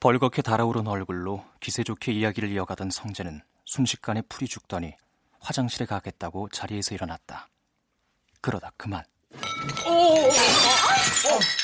벌겋게 0.00 0.42
달아오른 0.42 0.86
얼굴로 0.86 1.44
기세 1.60 1.82
좋게 1.82 2.12
이야기를 2.12 2.50
이어가던 2.50 2.90
성재는 2.90 3.40
순식간에 3.64 4.22
풀이 4.28 4.46
죽더니 4.46 4.94
화장실에 5.40 5.86
가겠다고 5.86 6.50
자리에서 6.50 6.94
일어났다. 6.94 7.48
그러다 8.42 8.72
그만. 8.76 9.02
어, 9.86 9.90
어, 9.90 10.28
어, 10.28 11.63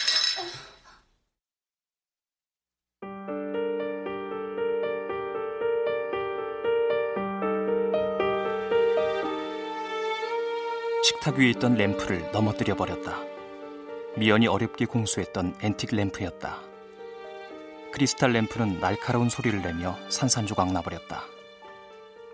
식탁 11.21 11.37
위에 11.37 11.51
있던 11.51 11.75
램프를 11.75 12.31
넘어뜨려 12.33 12.75
버렸다. 12.75 13.23
미연이 14.17 14.47
어렵게 14.47 14.87
공수했던 14.87 15.55
앤틱 15.61 15.95
램프였다. 15.95 16.63
크리스탈 17.93 18.33
램프는 18.33 18.81
날카로운 18.81 19.29
소리를 19.29 19.61
내며 19.61 19.99
산산조각 20.09 20.73
나버렸다. 20.73 21.25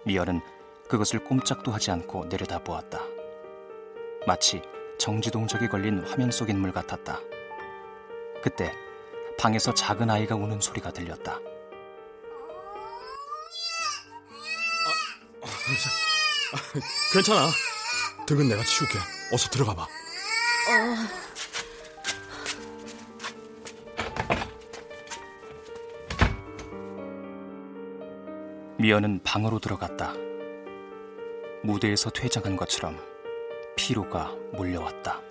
미연은 0.05 0.41
그것을 0.89 1.25
꼼짝도 1.25 1.73
하지 1.73 1.91
않고 1.91 2.29
내려다 2.29 2.61
보았다. 2.61 3.03
마치 4.25 4.63
정지동작이 4.99 5.67
걸린 5.67 6.05
화면 6.07 6.31
속 6.31 6.49
인물 6.49 6.71
같았다. 6.71 7.19
그때 8.41 8.73
방에서 9.37 9.75
작은 9.75 10.11
아이가 10.11 10.37
우는 10.37 10.61
소리가 10.61 10.93
들렸다. 10.93 11.41
아, 15.43 16.57
괜찮아. 17.13 17.49
등은 18.27 18.49
내가 18.49 18.63
치울게. 18.65 18.99
어서 19.33 19.49
들어가 19.49 19.75
봐. 19.75 19.83
어... 19.83 19.87
미연은 28.79 29.21
방으로 29.23 29.59
들어갔다. 29.59 30.13
무대에서 31.63 32.11
퇴장한 32.11 32.57
것처럼 32.57 32.99
피로가 33.77 34.35
몰려왔다. 34.53 35.23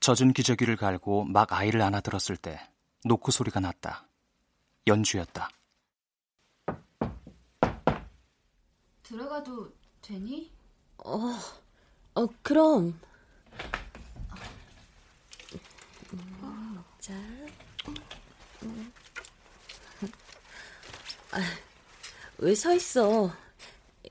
젖은 0.00 0.32
기저귀를 0.32 0.76
갈고 0.76 1.24
막 1.24 1.52
아이를 1.52 1.82
안아들었을 1.82 2.36
때 2.36 2.58
노크 3.04 3.30
소리가 3.30 3.60
났다. 3.60 4.06
연주였다. 4.86 5.50
들어가도 9.02 9.70
되니? 10.00 10.50
어, 11.04 11.18
어 12.14 12.26
그럼. 12.42 12.98
자. 16.98 17.14
아, 21.32 21.40
왜서 22.38 22.74
있어? 22.74 23.30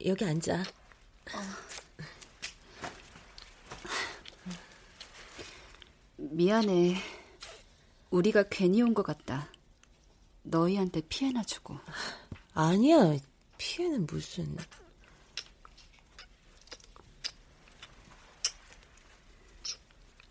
여기 0.06 0.26
앉아. 0.26 0.54
어. 0.56 1.69
미안해. 6.20 6.98
우리가 8.12 8.44
괜히 8.50 8.82
온 8.82 8.94
것 8.94 9.04
같다. 9.04 9.50
너희한테 10.44 11.02
피해나 11.02 11.44
주고. 11.44 11.78
아니야. 12.54 13.18
피해는 13.58 14.06
무슨. 14.08 14.58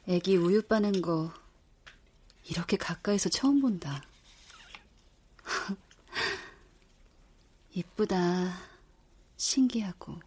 애기 0.06 0.36
우유 0.36 0.62
빠는 0.62 1.02
거 1.02 1.32
이렇게 2.48 2.76
가까이서 2.76 3.28
처음 3.28 3.60
본다. 3.60 4.02
이쁘다. 7.74 8.58
신기하고. 9.36 10.18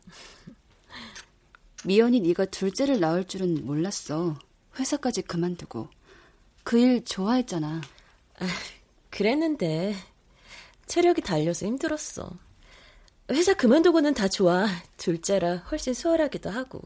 미연이 1.83 2.19
네가 2.19 2.45
둘째를 2.45 2.99
낳을 2.99 3.25
줄은 3.25 3.65
몰랐어. 3.65 4.37
회사까지 4.79 5.23
그만두고 5.23 5.89
그 6.63 6.77
일 6.79 7.03
좋아했잖아. 7.03 7.81
아, 8.39 8.47
그랬는데 9.09 9.95
체력이 10.85 11.21
달려서 11.21 11.65
힘들었어. 11.65 12.31
회사 13.31 13.53
그만두고는 13.53 14.13
다 14.13 14.27
좋아. 14.27 14.67
둘째라 14.97 15.57
훨씬 15.57 15.93
수월하기도 15.93 16.49
하고. 16.49 16.81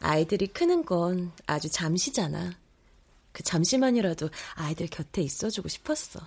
아이들이 0.00 0.48
크는 0.48 0.84
건 0.84 1.32
아주 1.46 1.70
잠시잖아. 1.70 2.52
그 3.32 3.42
잠시만이라도 3.42 4.30
아이들 4.54 4.88
곁에 4.88 5.22
있어주고 5.22 5.68
싶었어. 5.68 6.20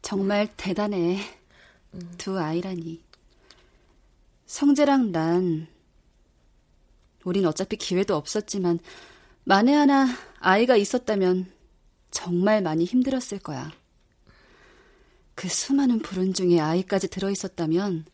정말 0.00 0.48
대단해. 0.56 1.18
두 2.18 2.38
아이라니. 2.38 3.02
성재랑 4.46 5.12
난 5.12 5.66
우린 7.24 7.46
어차피 7.46 7.76
기회도 7.76 8.16
없었지만 8.16 8.78
만에 9.44 9.72
하나 9.72 10.06
아이가 10.38 10.76
있었다면 10.76 11.52
정말 12.10 12.62
많이 12.62 12.84
힘들었을 12.84 13.38
거야. 13.42 13.70
그 15.34 15.48
수많은 15.48 16.00
불운 16.00 16.34
중에 16.34 16.60
아이까지 16.60 17.08
들어있었다면 17.08 18.04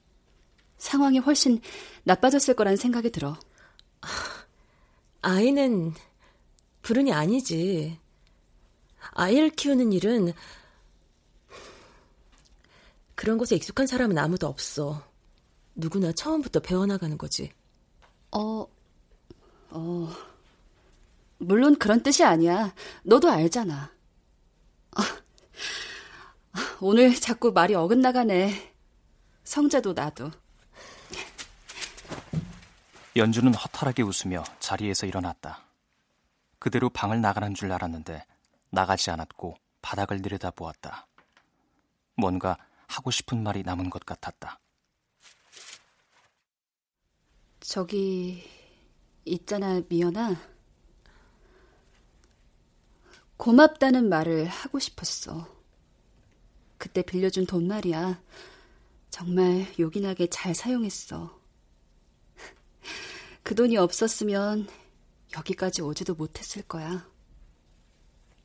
상황이 0.79 1.19
훨씬 1.19 1.61
나빠졌을 2.05 2.55
거란 2.55 2.77
생각이 2.77 3.11
들어. 3.11 3.37
아이는 5.21 5.93
불운이 6.83 7.13
아니지. 7.13 7.99
아이를 9.11 9.51
키우는 9.51 9.93
일은 9.93 10.33
그런 13.15 13.37
곳에 13.37 13.57
익숙한 13.57 13.87
사람은 13.87 14.17
아무도 14.17 14.47
없어. 14.47 15.03
누구나 15.75 16.13
처음부터 16.13 16.61
배워나가는 16.61 17.19
거지. 17.19 17.51
어, 18.31 18.67
어, 19.71 20.09
물론 21.39 21.79
그런 21.79 22.03
뜻이 22.03 22.25
아니야. 22.25 22.75
너도 23.03 23.31
알잖아. 23.31 23.93
아, 24.93 25.03
오늘 26.81 27.15
자꾸 27.15 27.53
말이 27.53 27.75
어긋나가네. 27.75 28.75
성재도 29.45 29.93
나도. 29.93 30.31
연주는 33.17 33.53
허탈하게 33.53 34.03
웃으며 34.03 34.45
자리에서 34.61 35.07
일어났다. 35.07 35.65
그대로 36.59 36.89
방을 36.89 37.21
나가는 37.21 37.55
줄 37.55 37.73
알았는데 37.73 38.25
나가지 38.71 39.11
않았고 39.11 39.57
바닥을 39.83 40.21
내려다보았다. 40.21 41.07
뭔가 42.17 42.57
하고 42.87 43.11
싶은 43.11 43.43
말이 43.43 43.63
남은 43.63 43.91
것 43.91 44.05
같았다. 44.05 44.59
저기 47.61 48.58
있잖아, 49.29 49.81
미연아. 49.89 50.37
고맙다는 53.37 54.09
말을 54.09 54.47
하고 54.47 54.79
싶었어. 54.79 55.47
그때 56.77 57.03
빌려준 57.03 57.47
돈 57.47 57.67
말이야. 57.69 58.21
정말 59.11 59.67
요긴하게 59.79 60.29
잘 60.29 60.55
사용했어. 60.55 61.41
그 63.43 63.55
돈이 63.55 63.77
없었으면 63.77 64.69
여기까지 65.37 65.83
오지도 65.83 66.15
못했을 66.15 66.63
거야. 66.63 67.09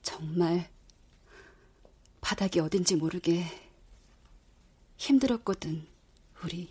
정말 0.02 0.70
바닥이 2.22 2.60
어딘지 2.60 2.96
모르게 2.96 3.46
힘들었거든, 4.98 5.86
우리. 6.44 6.70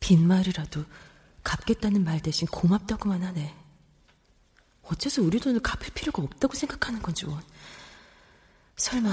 빈말이라도 0.00 0.84
갚겠다는 1.42 2.04
말 2.04 2.20
대신 2.20 2.46
고맙다고만 2.48 3.22
하네. 3.22 3.54
어째서 4.82 5.22
우리 5.22 5.38
돈을 5.38 5.60
갚을 5.60 5.92
필요가 5.94 6.22
없다고 6.22 6.54
생각하는 6.54 7.00
건지 7.00 7.26
원. 7.26 7.42
설마 8.76 9.10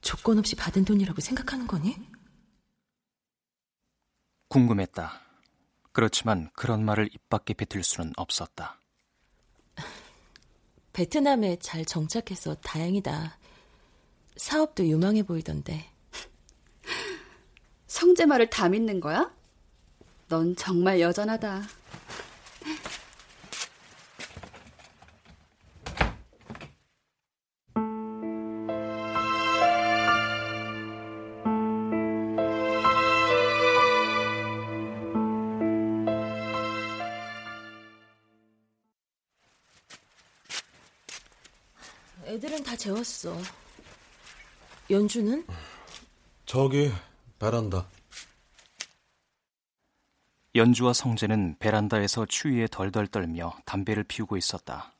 조건 0.00 0.38
없이 0.38 0.54
받은 0.54 0.84
돈이라고 0.84 1.20
생각하는 1.20 1.66
거니? 1.66 1.96
궁금했다. 4.48 5.20
그렇지만 5.92 6.50
그런 6.54 6.84
말을 6.84 7.08
입 7.12 7.28
밖에 7.28 7.54
뱉을 7.54 7.82
수는 7.82 8.12
없었다. 8.16 8.78
베트남에 10.92 11.58
잘 11.60 11.84
정착해서 11.84 12.54
다행이다. 12.56 13.38
사업도 14.36 14.86
유망해 14.86 15.22
보이던데. 15.22 15.90
성재 17.86 18.26
말을 18.26 18.50
다 18.50 18.68
믿는 18.68 19.00
거야? 19.00 19.34
넌 20.34 20.56
정말 20.56 21.00
여전하다. 21.00 21.62
애들은 42.26 42.64
다 42.64 42.74
재웠어. 42.74 43.38
연주는? 44.90 45.46
저기 46.44 46.90
베란다. 47.38 47.86
연주와 50.56 50.92
성재는 50.92 51.56
베란다에서 51.58 52.26
추위에 52.26 52.68
덜덜 52.70 53.08
떨며 53.08 53.56
담배를 53.64 54.04
피우고 54.04 54.36
있었다. 54.36 54.92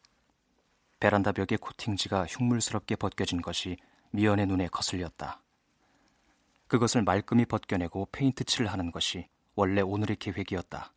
베란다 0.99 1.31
벽의 1.31 1.59
코팅지가 1.59 2.27
흉물스럽게 2.27 2.97
벗겨진 2.97 3.40
것이 3.40 3.77
미연의 4.11 4.47
눈에 4.47 4.67
거슬렸다. 4.67 5.40
그것을 6.67 7.03
말끔히 7.03 7.45
벗겨내고 7.45 8.09
페인트 8.11 8.43
칠을 8.43 8.67
하는 8.67 8.90
것이 8.90 9.29
원래 9.55 9.81
오늘의 9.81 10.17
계획이었다. 10.17 10.93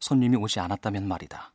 손님이 0.00 0.36
오지 0.36 0.60
않았다면 0.60 1.08
말이다. 1.08 1.54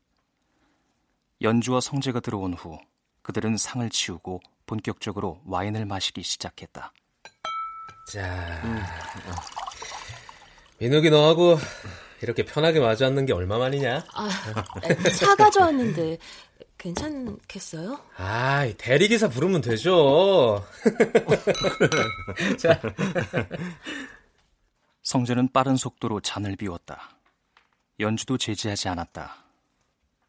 연주와 1.42 1.82
성재가 1.82 2.22
들어온 2.22 2.56
후 2.56 2.80
그들은 3.22 3.58
상을 3.58 3.88
치우고 3.92 4.42
본격적으로 4.66 5.44
와인을 5.46 5.86
마시기 5.86 6.24
시작했다. 6.24 6.94
자, 8.12 8.62
민욱이 10.82 11.12
너하고 11.12 11.60
이렇게 12.24 12.44
편하게 12.44 12.80
마주 12.80 13.06
앉는 13.06 13.28
게 13.28 13.34
얼마만이냐? 13.34 14.04
아, 14.14 14.30
차 15.16 15.36
가져왔는데 15.36 16.18
괜찮겠어요? 16.80 18.00
아, 18.18 18.68
대리기사 18.80 19.30
부르면 19.30 19.62
되죠. 19.62 20.66
자. 22.58 22.82
성재는 25.04 25.50
빠른 25.52 25.76
속도로 25.76 26.20
잔을 26.22 26.56
비웠다. 26.56 27.12
연주도 28.00 28.40
제지하지 28.40 28.90
않았다. 28.90 29.36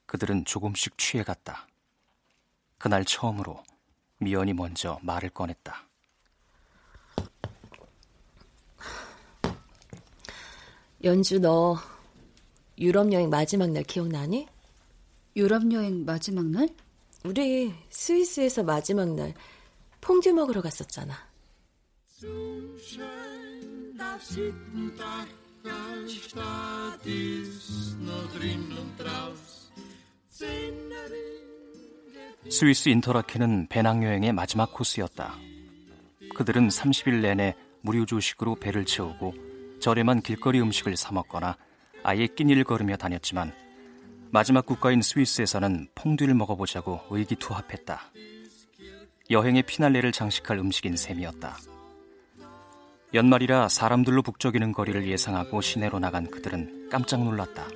그들은 0.05 0.45
조금씩 0.45 0.99
취해갔다. 0.99 1.67
그날 2.77 3.07
처음으로 3.07 3.65
미연이 4.19 4.53
먼저 4.53 4.99
말을 5.01 5.31
꺼냈다. 5.31 5.87
연주 11.05 11.41
너 11.41 11.77
유럽 12.79 13.13
여행 13.13 13.29
마지막 13.29 13.71
날 13.71 13.83
기억나니? 13.83 14.47
유럽 15.35 15.73
여행 15.73 16.05
마지막 16.05 16.47
날? 16.47 16.69
우리 17.25 17.75
스위스에서 17.91 18.63
마지막 18.63 19.09
날 19.09 19.35
퐁듀 20.01 20.33
먹으러 20.33 20.63
갔었잖아. 20.63 21.15
스위스 32.49 32.89
인터라켄은 32.89 33.67
배낭여행의 33.69 34.33
마지막 34.33 34.73
코스였다. 34.73 35.37
그들은 36.37 36.69
30일 36.69 37.23
내내 37.23 37.57
무료 37.81 38.07
조식으로 38.07 38.55
배를 38.55 38.85
채우고 38.85 39.52
저렴한 39.83 40.23
길거리 40.23 40.61
음식을 40.61 40.97
사 40.97 41.13
먹거나 41.13 41.57
아예 42.05 42.29
끼니를 42.29 42.63
걸으며 42.63 42.97
다녔지만 42.97 43.53
마지막 44.31 44.65
국가인 44.65 45.03
스위스에서는 45.03 45.89
퐁듀를 45.97 46.35
먹어보자고 46.35 47.01
의기투합했다. 47.11 48.01
여행의 49.29 49.65
피날레를 49.65 50.13
장식할 50.13 50.59
음식인 50.59 50.97
셈이었다. 50.97 51.57
연말이라 53.13 53.69
사람들로 53.69 54.23
북적이는 54.23 54.71
거리를 54.71 55.05
예상하고 55.09 55.61
시내로 55.61 55.99
나간 55.99 56.31
그들은 56.31 56.89
깜짝 56.89 57.25
놀랐다. 57.25 57.67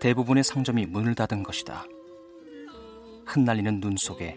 대부분의 0.00 0.44
상점이 0.44 0.84
문을 0.84 1.14
닫은 1.14 1.42
것이다. 1.42 1.86
흩날리는 3.24 3.80
눈 3.80 3.96
속에 3.96 4.36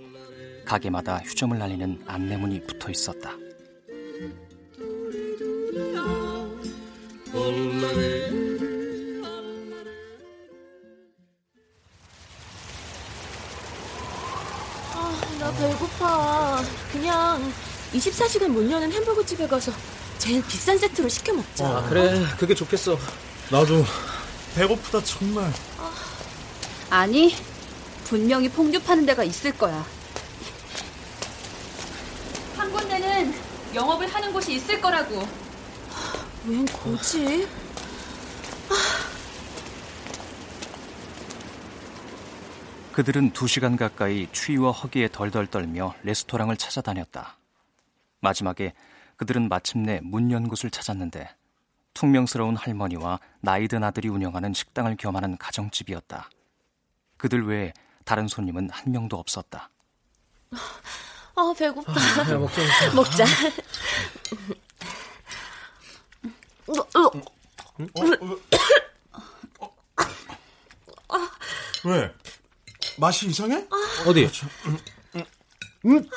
가게마다 0.65 1.17
휴점을 1.17 1.57
날리는 1.59 2.03
안내문이 2.07 2.61
붙어 2.67 2.89
있었다. 2.89 3.42
아, 14.93 15.21
나 15.39 15.51
배고파. 15.51 16.63
그냥 16.91 17.53
24시간 17.93 18.47
문 18.47 18.69
여는 18.69 18.91
햄버거 18.91 19.25
집에 19.25 19.47
가서 19.47 19.71
제일 20.17 20.43
비싼 20.45 20.77
세트로 20.77 21.09
시켜 21.09 21.33
먹자. 21.33 21.65
아, 21.65 21.83
그래. 21.89 22.23
그게 22.37 22.53
좋겠어. 22.55 22.97
나도 23.49 23.83
배고프다 24.55 25.03
정말. 25.03 25.51
아니, 26.89 27.35
분명히 28.05 28.49
퐁듀 28.49 28.79
파는 28.83 29.05
데가 29.05 29.23
있을 29.23 29.51
거야. 29.57 29.83
한 32.55 32.71
군데는 32.71 33.33
영업을 33.73 34.07
하는 34.07 34.31
곳이 34.31 34.53
있을 34.53 34.79
거라고. 34.79 35.27
웬 36.45 36.65
고지? 36.65 37.47
그들은 42.91 43.31
두 43.31 43.47
시간 43.47 43.75
가까이 43.75 44.27
추위와 44.31 44.71
허기에 44.71 45.09
덜덜 45.09 45.47
떨며 45.47 45.95
레스토랑을 46.03 46.57
찾아다녔다. 46.57 47.37
마지막에 48.19 48.73
그들은 49.17 49.49
마침내 49.49 49.99
문 50.03 50.31
연 50.31 50.47
곳을 50.47 50.69
찾았는데 50.69 51.27
퉁명스러운 51.93 52.55
할머니와 52.55 53.19
나이든 53.41 53.83
아들이 53.83 54.09
운영하는 54.09 54.53
식당을 54.53 54.95
겸하는 54.97 55.37
가정집이었다. 55.37 56.29
그들 57.17 57.45
외에 57.47 57.73
다른 58.05 58.27
손님은 58.27 58.69
한 58.71 58.91
명도 58.91 59.17
없었다. 59.17 59.69
아, 61.35 61.53
배고파. 61.57 61.91
아, 61.93 62.23
먹자, 62.37 62.61
먹자. 62.95 63.25
먹자. 66.67 66.99
왜? 71.85 72.13
맛이 72.97 73.27
이상해? 73.27 73.65
어디? 74.07 74.29
음. 75.85 76.09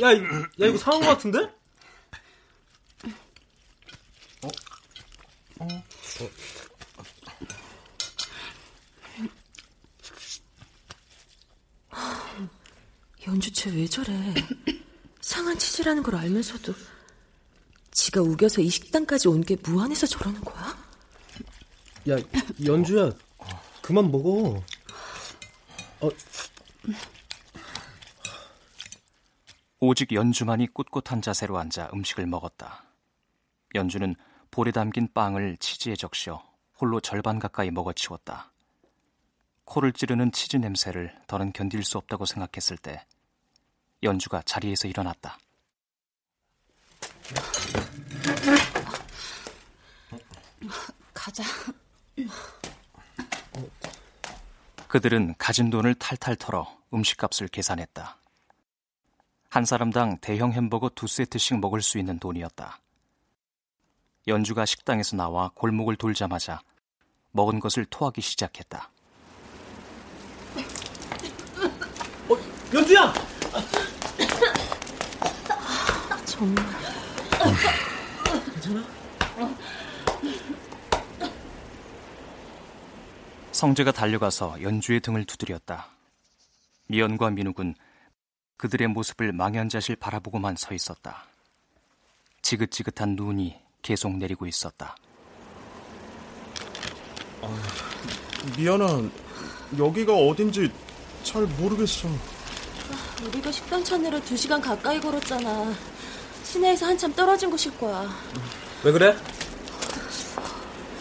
야, 0.00 0.12
이- 0.12 0.20
야, 0.60 0.66
이거 0.66 0.76
상한 0.78 1.00
것 1.00 1.08
같은데? 1.08 1.38
연주체 13.26 13.70
왜 13.70 13.86
저래? 13.86 14.34
상한 15.20 15.58
치질하는 15.58 16.02
걸 16.02 16.16
알면서도 16.16 16.74
지가 18.00 18.22
우겨서 18.22 18.60
이 18.62 18.68
식당까지 18.70 19.28
온 19.28 19.42
게 19.42 19.56
무안해서 19.62 20.06
저러는 20.06 20.40
거야? 20.42 20.76
야, 22.08 22.16
연주야. 22.64 23.10
그만 23.82 24.10
먹어. 24.10 24.62
어, 26.00 26.08
오직 29.80 30.12
연주만이 30.12 30.68
꿋꿋한 30.68 31.22
자세로 31.22 31.58
앉아 31.58 31.90
음식을 31.92 32.26
먹었다. 32.26 32.84
연주는 33.74 34.14
볼에 34.50 34.72
담긴 34.72 35.08
빵을 35.12 35.56
치즈에 35.58 35.94
적셔 35.96 36.42
홀로 36.80 37.00
절반 37.00 37.38
가까이 37.38 37.70
먹어치웠다. 37.70 38.50
코를 39.64 39.92
찌르는 39.92 40.32
치즈 40.32 40.56
냄새를 40.56 41.14
더는 41.26 41.52
견딜 41.52 41.84
수 41.84 41.96
없다고 41.98 42.24
생각했을 42.26 42.76
때 42.78 43.04
연주가 44.02 44.42
자리에서 44.42 44.88
일어났다. 44.88 45.38
가자. 51.30 51.44
그들은 54.88 55.36
가진 55.38 55.70
돈을 55.70 55.94
탈탈 55.94 56.34
털어 56.34 56.66
음식값을 56.92 57.48
계산했다. 57.48 58.16
한 59.48 59.64
사람당 59.64 60.18
대형 60.18 60.52
햄버거 60.52 60.88
두 60.88 61.06
세트씩 61.06 61.60
먹을 61.60 61.82
수 61.82 61.98
있는 61.98 62.18
돈이었다. 62.18 62.80
연주가 64.26 64.66
식당에서 64.66 65.16
나와 65.16 65.50
골목을 65.54 65.96
돌자마자 65.96 66.60
먹은 67.30 67.60
것을 67.60 67.84
토하기 67.86 68.20
시작했다. 68.20 68.90
연주야! 72.72 73.12
정말. 76.24 76.64
성재가 83.60 83.92
달려가서 83.92 84.62
연주의 84.62 85.00
등을 85.00 85.26
두드렸다. 85.26 85.88
미연과 86.86 87.28
민욱은 87.28 87.74
그들의 88.56 88.88
모습을 88.88 89.32
망연자실 89.32 89.96
바라보고만 89.96 90.56
서 90.56 90.72
있었다. 90.72 91.26
지긋지긋한 92.40 93.16
눈이 93.16 93.60
계속 93.82 94.16
내리고 94.16 94.46
있었다. 94.46 94.96
미연아, 98.56 98.86
여기가 99.76 100.14
어딘지 100.14 100.72
잘 101.22 101.42
모르겠어. 101.42 102.08
우리가 103.26 103.52
식당 103.52 103.84
찾느라 103.84 104.18
두 104.22 104.38
시간 104.38 104.58
가까이 104.58 104.98
걸었잖아. 104.98 105.70
시내에서 106.44 106.86
한참 106.86 107.12
떨어진 107.12 107.50
곳일 107.50 107.76
거야. 107.76 108.08
왜 108.84 108.90
그래? 108.90 109.14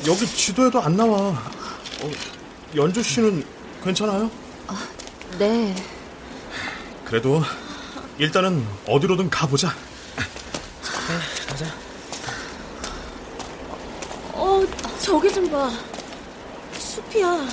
여기 0.06 0.28
지도에도 0.28 0.82
안 0.82 0.98
나와. 0.98 1.30
어, 2.02 2.39
연주 2.76 3.02
씨는 3.02 3.44
괜찮아요? 3.84 4.30
네. 5.38 5.76
그래도 7.06 7.42
일단은 8.18 8.66
어디로든 8.88 9.30
가보자. 9.30 9.70
네, 9.70 11.48
가자. 11.48 11.66
어, 14.34 14.62
저기 15.00 15.34
좀 15.34 15.50
봐. 15.50 15.72
숲이야. 16.78 17.48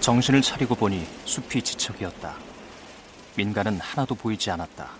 정신을 0.00 0.42
차리고 0.42 0.74
보니 0.74 1.06
숲이 1.24 1.62
지척이었다. 1.62 2.34
민가는 3.36 3.78
하나도 3.80 4.14
보이지 4.14 4.50
않았다. 4.50 4.90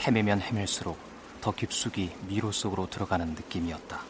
헤매면 0.00 0.40
헤맬수록 0.40 0.98
더 1.40 1.52
깊숙이 1.52 2.10
미로 2.26 2.50
속으로 2.50 2.88
들어가는 2.88 3.28
느낌이었다. 3.34 4.00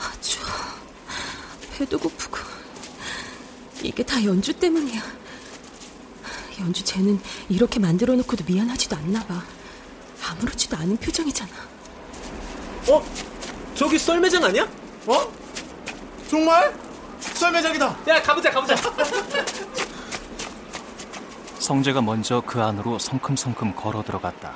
아주 0.00 0.38
배도 1.76 1.98
고프고 1.98 2.38
이게 3.82 4.02
다 4.02 4.22
연주 4.24 4.52
때문이야. 4.54 5.02
연주 6.60 6.82
쟤는 6.82 7.20
이렇게 7.50 7.78
만들어 7.78 8.14
놓고도 8.14 8.44
미안하지도 8.46 8.96
않나 8.96 9.22
봐. 9.26 9.42
아무렇지도 10.26 10.76
않은 10.78 10.96
표정이잖아. 10.96 11.52
어? 12.88 13.04
저기 13.74 13.98
썰매장 13.98 14.42
아니야? 14.44 14.64
어? 15.06 15.30
정말? 16.28 16.74
썰매장이다. 17.20 17.98
야, 18.08 18.22
가보자, 18.22 18.50
가보자. 18.50 18.74
성재가 21.58 22.00
먼저 22.00 22.42
그 22.46 22.62
안으로 22.62 22.98
성큼성큼 22.98 23.76
걸어 23.76 24.02
들어갔다. 24.02 24.54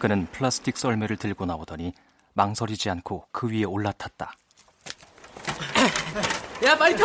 그는 0.00 0.26
플라스틱 0.32 0.76
썰매를 0.76 1.16
들고 1.18 1.46
나오더니 1.46 1.92
망설이지 2.34 2.90
않고 2.90 3.28
그 3.30 3.48
위에 3.48 3.62
올라탔다. 3.64 4.32
야, 6.64 6.76
빨리 6.76 6.96
타! 6.96 7.04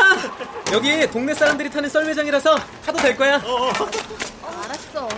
여기 0.72 1.06
동네 1.08 1.34
사람들이 1.34 1.70
타는 1.70 1.90
썰매장이라서 1.90 2.56
타도 2.86 2.98
될 3.00 3.18
거야. 3.18 3.36
어, 3.38 3.72
알았어. 4.64 5.10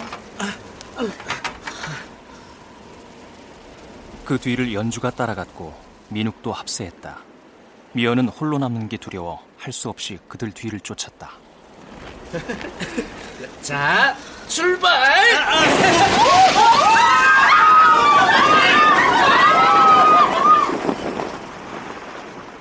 그 4.26 4.40
뒤를 4.40 4.74
연주가 4.74 5.12
따라갔고 5.12 5.74
민욱도 6.10 6.52
합세했다. 6.52 7.18
미연은 7.94 8.30
홀로 8.30 8.58
남는 8.58 8.90
게 8.90 8.98
두려워 8.98 9.42
할 9.60 9.72
수 9.72 9.88
없이 9.90 10.20
그들 10.28 10.52
뒤를 10.52 10.80
쫓았다. 10.80 11.32
자, 13.62 14.16
출발! 14.48 14.92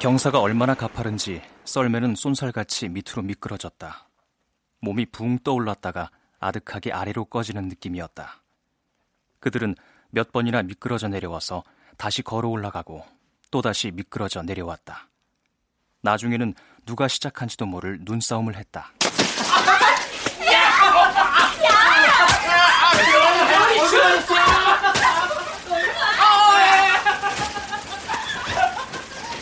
경사가 0.03 0.40
얼마나 0.40 0.74
가파른지 0.74 1.40
썰매는 1.64 2.16
쏜살같이 2.16 2.88
밑으로 2.88 3.22
미끄러졌다. 3.22 4.09
몸이 4.80 5.07
붕 5.07 5.38
떠올랐다가 5.38 6.11
아득하게 6.40 6.90
아래로 6.90 7.26
꺼지는 7.26 7.68
느낌이었다. 7.68 8.42
그들은 9.38 9.76
몇 10.11 10.32
번이나 10.32 10.62
미끄러져 10.64 11.07
내려와서 11.07 11.62
다시 11.96 12.22
걸어 12.22 12.48
올라가고 12.48 13.05
또다시 13.53 13.92
미끄러져 13.92 14.42
내려왔다. 14.42 15.09
나중에는 16.00 16.55
누가 16.84 17.07
시작한지도 17.07 17.66
모를 17.66 18.00
눈싸움을 18.03 18.57
했다. 18.57 18.92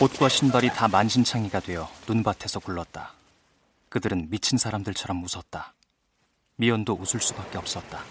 옷과 0.01 0.29
신발이 0.29 0.69
다 0.69 0.87
만신창이가 0.87 1.59
되어 1.59 1.87
눈밭에서 2.07 2.59
굴렀다. 2.59 3.13
그들은 3.89 4.31
미친 4.31 4.57
사람들처럼 4.57 5.23
웃었다. 5.23 5.75
미연도 6.55 6.97
웃을 6.99 7.19
수밖에 7.21 7.59
없었다. 7.59 8.03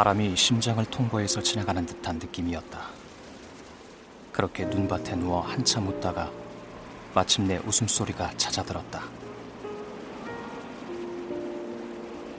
바람이 0.00 0.34
심장을 0.34 0.82
통과해서 0.86 1.42
지나가는 1.42 1.84
듯한 1.84 2.16
느낌이었다. 2.16 2.80
그렇게 4.32 4.64
눈밭에 4.64 5.14
누워 5.16 5.42
한참 5.42 5.88
웃다가 5.88 6.30
마침내 7.12 7.60
웃음소리가 7.66 8.30
찾아들었다. 8.38 9.02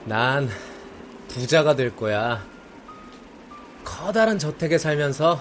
난 0.06 0.48
부자가 1.28 1.76
될 1.76 1.94
거야. 1.94 2.44
커다란 3.84 4.40
저택에 4.40 4.76
살면서 4.76 5.40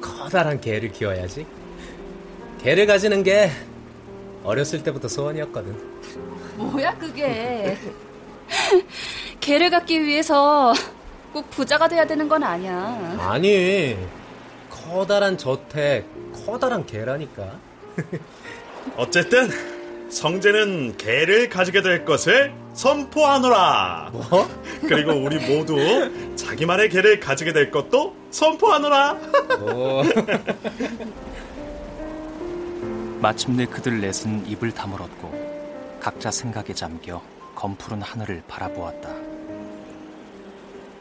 커다란 0.00 0.58
개를 0.58 0.90
키워야지. 0.90 1.46
개를 2.62 2.86
가지는 2.86 3.22
게 3.22 3.50
어렸을 4.42 4.82
때부터 4.82 5.06
소원이었거든. 5.06 5.76
뭐야 6.56 6.96
그게? 6.96 7.76
개를 9.40 9.68
갖기 9.68 10.02
위해서 10.02 10.72
꼭 11.32 11.48
부자가 11.50 11.88
돼야 11.88 12.06
되는 12.06 12.28
건 12.28 12.42
아니야. 12.44 13.16
아니, 13.18 13.96
커다란 14.70 15.38
저택, 15.38 16.06
커다란 16.44 16.84
개라니까. 16.86 17.58
어쨌든 18.96 19.48
성재는 20.10 20.96
개를 20.98 21.48
가지게 21.48 21.80
될 21.82 22.04
것을 22.04 22.52
선포하노라. 22.74 24.10
뭐? 24.12 24.46
그리고 24.82 25.12
우리 25.12 25.38
모두 25.38 25.76
자기만의 26.36 26.90
개를 26.90 27.18
가지게 27.18 27.52
될 27.54 27.70
것도 27.70 28.14
선포하노라. 28.30 29.12
오. 29.60 30.02
마침내 33.20 33.64
그들 33.66 34.00
넷은 34.00 34.46
입을 34.48 34.72
다물었고 34.72 35.98
각자 36.00 36.30
생각에 36.30 36.74
잠겨 36.74 37.22
검푸른 37.54 38.02
하늘을 38.02 38.42
바라보았다. 38.48 39.21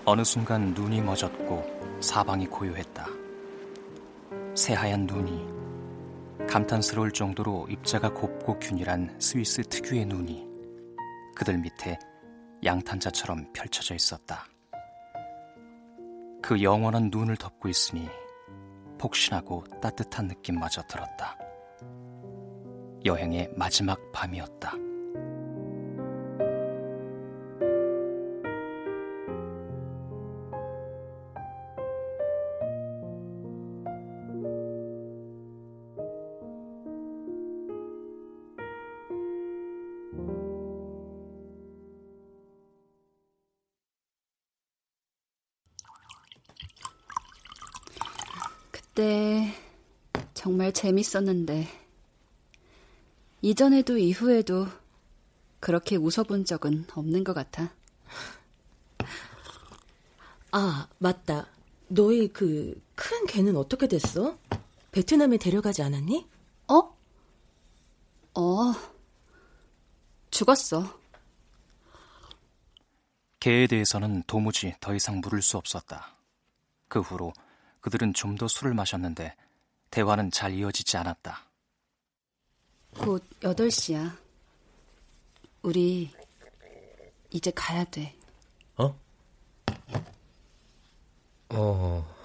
어느 0.04 0.24
순간 0.24 0.74
눈이 0.74 1.00
멎었고 1.02 2.00
사방이 2.02 2.48
고요했다. 2.48 3.06
새하얀 4.56 5.06
눈이 5.06 6.48
감탄스러울 6.48 7.12
정도로 7.12 7.68
입자가 7.70 8.12
곱고 8.12 8.58
균일한 8.60 9.16
스위스 9.20 9.62
특유의 9.62 10.06
눈이 10.06 10.48
그들 11.36 11.60
밑에 11.60 12.00
양탄자처럼 12.64 13.54
펼쳐져 13.54 13.94
있었다. 13.94 14.46
그 16.42 16.64
영원한 16.64 17.10
눈을 17.12 17.38
덮고 17.38 17.70
있으니 17.70 18.10
폭신하고 18.98 19.64
따뜻한 19.82 20.28
느낌마저 20.28 20.82
들었다. 20.88 21.38
여행의 23.06 23.52
마지막 23.56 24.12
밤이었다. 24.12 24.74
재밌었는데 50.82 51.68
이전에도 53.44 54.00
이후에도 54.00 54.66
그렇게 55.60 55.96
웃어본 55.96 56.46
적은 56.46 56.88
없는 56.96 57.24
것 57.24 57.34
같아. 57.36 57.72
아, 60.52 60.88
맞다. 60.98 61.48
너희 61.88 62.28
그 62.30 62.82
큰 62.96 63.26
개는 63.26 63.56
어떻게 63.58 63.88
됐어? 63.88 64.38
베트남에 64.92 65.38
데려가지 65.38 65.82
않았니? 65.82 66.28
어? 66.68 66.76
어. 68.40 68.74
죽었어. 70.30 71.00
개에 73.40 73.66
대해서는 73.68 74.24
도무지 74.28 74.76
더 74.80 74.94
이상 74.94 75.20
물을 75.20 75.42
수 75.42 75.58
없었다. 75.58 76.16
그 76.88 77.00
후로 77.02 77.34
그들은 77.82 78.14
좀 78.14 78.36
더 78.38 78.48
술을 78.48 78.74
마셨는데 78.76 79.36
대화는 79.92 80.32
잘 80.32 80.54
이어지지 80.54 80.98
않았다. 80.98 81.46
곧 82.98 83.24
8시야. 83.42 84.18
우리 85.62 86.12
이제 87.30 87.52
가야 87.52 87.84
돼. 87.84 88.16
어? 88.78 88.98
어. 91.50 92.16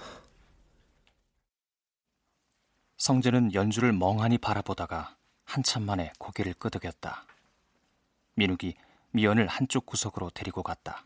성재는 2.98 3.54
연주를 3.54 3.92
멍하니 3.92 4.38
바라보다가 4.38 5.16
한참 5.44 5.82
만에 5.84 6.12
고개를 6.18 6.54
끄덕였다. 6.54 7.26
민욱이 8.34 8.74
미연을 9.10 9.46
한쪽 9.48 9.86
구석으로 9.86 10.30
데리고 10.30 10.62
갔다. 10.62 11.04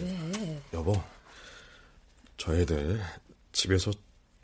왜? 0.00 0.62
여보, 0.72 1.02
저 2.36 2.54
애들 2.54 3.02
집에서 3.58 3.90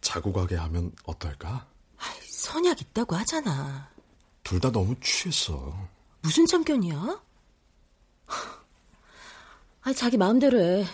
자고 0.00 0.32
가게 0.32 0.56
하면 0.56 0.90
어떨까? 1.04 1.68
선약 2.28 2.80
있다고 2.80 3.14
하잖아. 3.14 3.88
둘 4.42 4.60
다 4.60 4.72
너무 4.72 4.98
취했어. 5.00 5.72
무슨 6.20 6.44
참견이야? 6.46 7.22
아, 9.82 9.92
자기 9.92 10.16
마음대로 10.16 10.60
해. 10.60 10.84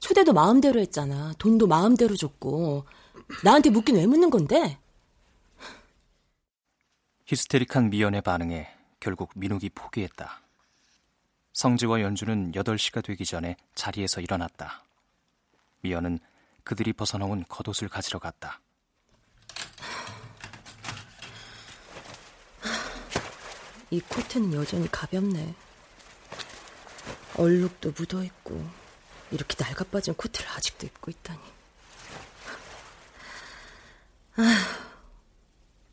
초대도 0.00 0.32
마음대로 0.32 0.80
했잖아. 0.80 1.34
돈도 1.38 1.66
마음대로 1.66 2.16
줬고. 2.16 2.86
나한테 3.44 3.68
묻긴 3.68 3.96
왜 3.96 4.06
묻는 4.06 4.30
건데? 4.30 4.78
히스테릭한 7.26 7.90
미연의 7.90 8.22
반응에 8.22 8.66
결국 8.98 9.30
민욱이 9.34 9.68
포기했다. 9.68 10.40
성지와 11.52 12.00
연주는 12.00 12.52
8시가 12.52 13.04
되기 13.04 13.26
전에 13.26 13.56
자리에서 13.74 14.22
일어났다. 14.22 14.82
미연은 15.82 16.18
그들이 16.68 16.92
벗어놓은 16.92 17.46
겉옷을 17.48 17.88
가지러 17.88 18.18
갔다. 18.18 18.60
이 23.90 23.98
코트는 24.00 24.52
여전히 24.52 24.86
가볍네. 24.92 25.54
얼룩도 27.38 27.92
묻어있고, 27.96 28.68
이렇게 29.30 29.56
낡아빠진 29.64 30.12
코트를 30.12 30.46
아직도 30.50 30.84
입고 30.84 31.10
있다니. 31.10 31.40
아, 34.36 34.42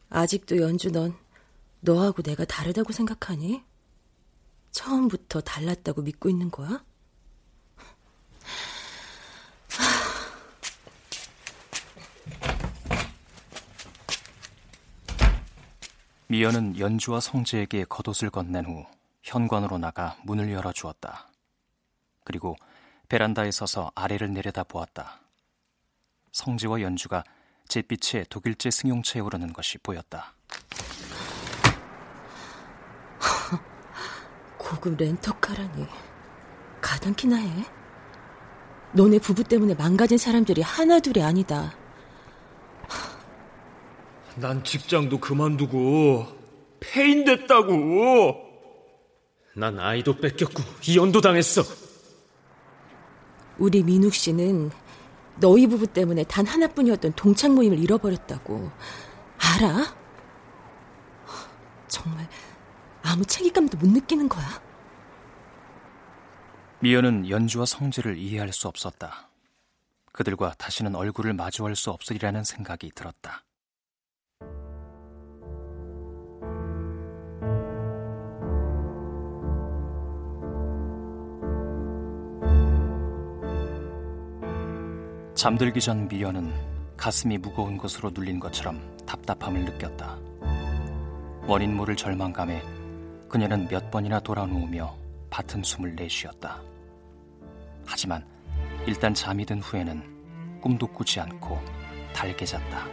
아직도 0.10 0.58
연주 0.58 0.92
넌 0.92 1.18
너하고 1.80 2.22
내가 2.22 2.44
다르다고 2.44 2.92
생각하니? 2.92 3.64
처음부터 4.72 5.40
달랐다고 5.40 6.02
믿고 6.02 6.30
있는 6.30 6.52
거야? 6.52 6.84
미연은 16.36 16.78
연주와 16.78 17.22
성재에게 17.22 17.86
겉옷을 17.86 18.30
건넨 18.30 18.66
후 18.66 18.86
현관으로 19.24 19.78
나가 19.78 20.18
문을 20.26 20.52
열어 20.52 20.74
주었다. 20.74 21.30
그리고 22.26 22.58
베란다에 23.08 23.52
서서 23.52 23.90
아래를 23.96 24.34
내려다 24.34 24.66
보았다. 24.66 25.22
성재와 26.34 26.82
연주가 26.82 27.24
잿빛에 27.70 28.26
독일제 28.30 28.70
승용차에 28.70 29.22
오르는 29.22 29.54
것이 29.54 29.78
보였다. 29.78 30.34
고급 34.60 34.98
렌터카라니. 34.98 35.88
가당키나 36.82 37.38
해? 37.38 37.66
너네 38.92 39.20
부부 39.20 39.46
때문에 39.46 39.74
망가진 39.76 40.18
사람들이 40.18 40.62
하나둘이 40.62 41.24
아니다. 41.24 41.85
난 44.36 44.64
직장도 44.64 45.20
그만두고 45.20 46.28
폐인 46.80 47.24
됐다고. 47.26 48.44
난 49.56 49.80
아이도 49.80 50.18
뺏겼고 50.18 50.62
이혼도 50.88 51.22
당했어. 51.22 51.64
우리 53.58 53.82
민욱 53.84 54.14
씨는 54.14 54.72
너희 55.40 55.68
부부 55.68 55.88
때문에 55.88 56.24
단 56.26 56.46
하나뿐이었던 56.46 57.14
동창 57.14 57.56
모임을 57.56 57.80
잃어버렸다고. 57.80 58.70
알아? 59.38 59.96
정말 61.88 62.28
아무 63.04 63.24
책임감도 63.26 63.78
못 63.78 63.88
느끼는 63.88 64.28
거야? 64.28 64.62
미연은 66.80 67.30
연주와 67.30 67.66
성재를 67.66 68.18
이해할 68.18 68.52
수 68.52 68.68
없었다. 68.68 69.30
그들과 70.12 70.54
다시는 70.58 70.96
얼굴을 70.96 71.34
마주할 71.34 71.76
수 71.76 71.92
없으리라는 71.92 72.44
생각이 72.44 72.92
들었다. 72.94 73.45
잠들기 85.36 85.82
전 85.82 86.08
미연은 86.08 86.54
가슴이 86.96 87.38
무거운 87.38 87.78
것으로 87.78 88.10
눌린 88.10 88.40
것처럼 88.40 88.80
답답함을 89.06 89.66
느꼈다. 89.66 90.18
원인 91.46 91.76
모를 91.76 91.98
절망감에 91.98 92.64
그녀는 93.28 93.68
몇 93.68 93.92
번이나 93.92 94.22
돌아누우며 94.22 94.96
밭은 95.30 95.64
숨을 95.64 95.94
내쉬었다. 95.96 96.62
하지만 97.86 98.26
일단 98.88 99.14
잠이 99.14 99.46
든 99.46 99.60
후에는 99.60 100.62
꿈도 100.62 100.88
꾸지 100.88 101.20
않고 101.20 101.60
달게 102.14 102.46
잤다. 102.46 102.88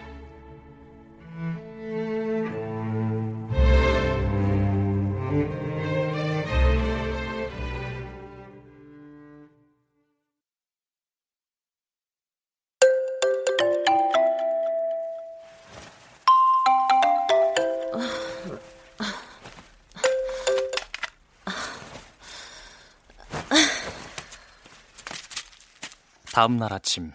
다음 26.33 26.57
날 26.57 26.72
아침 26.72 27.12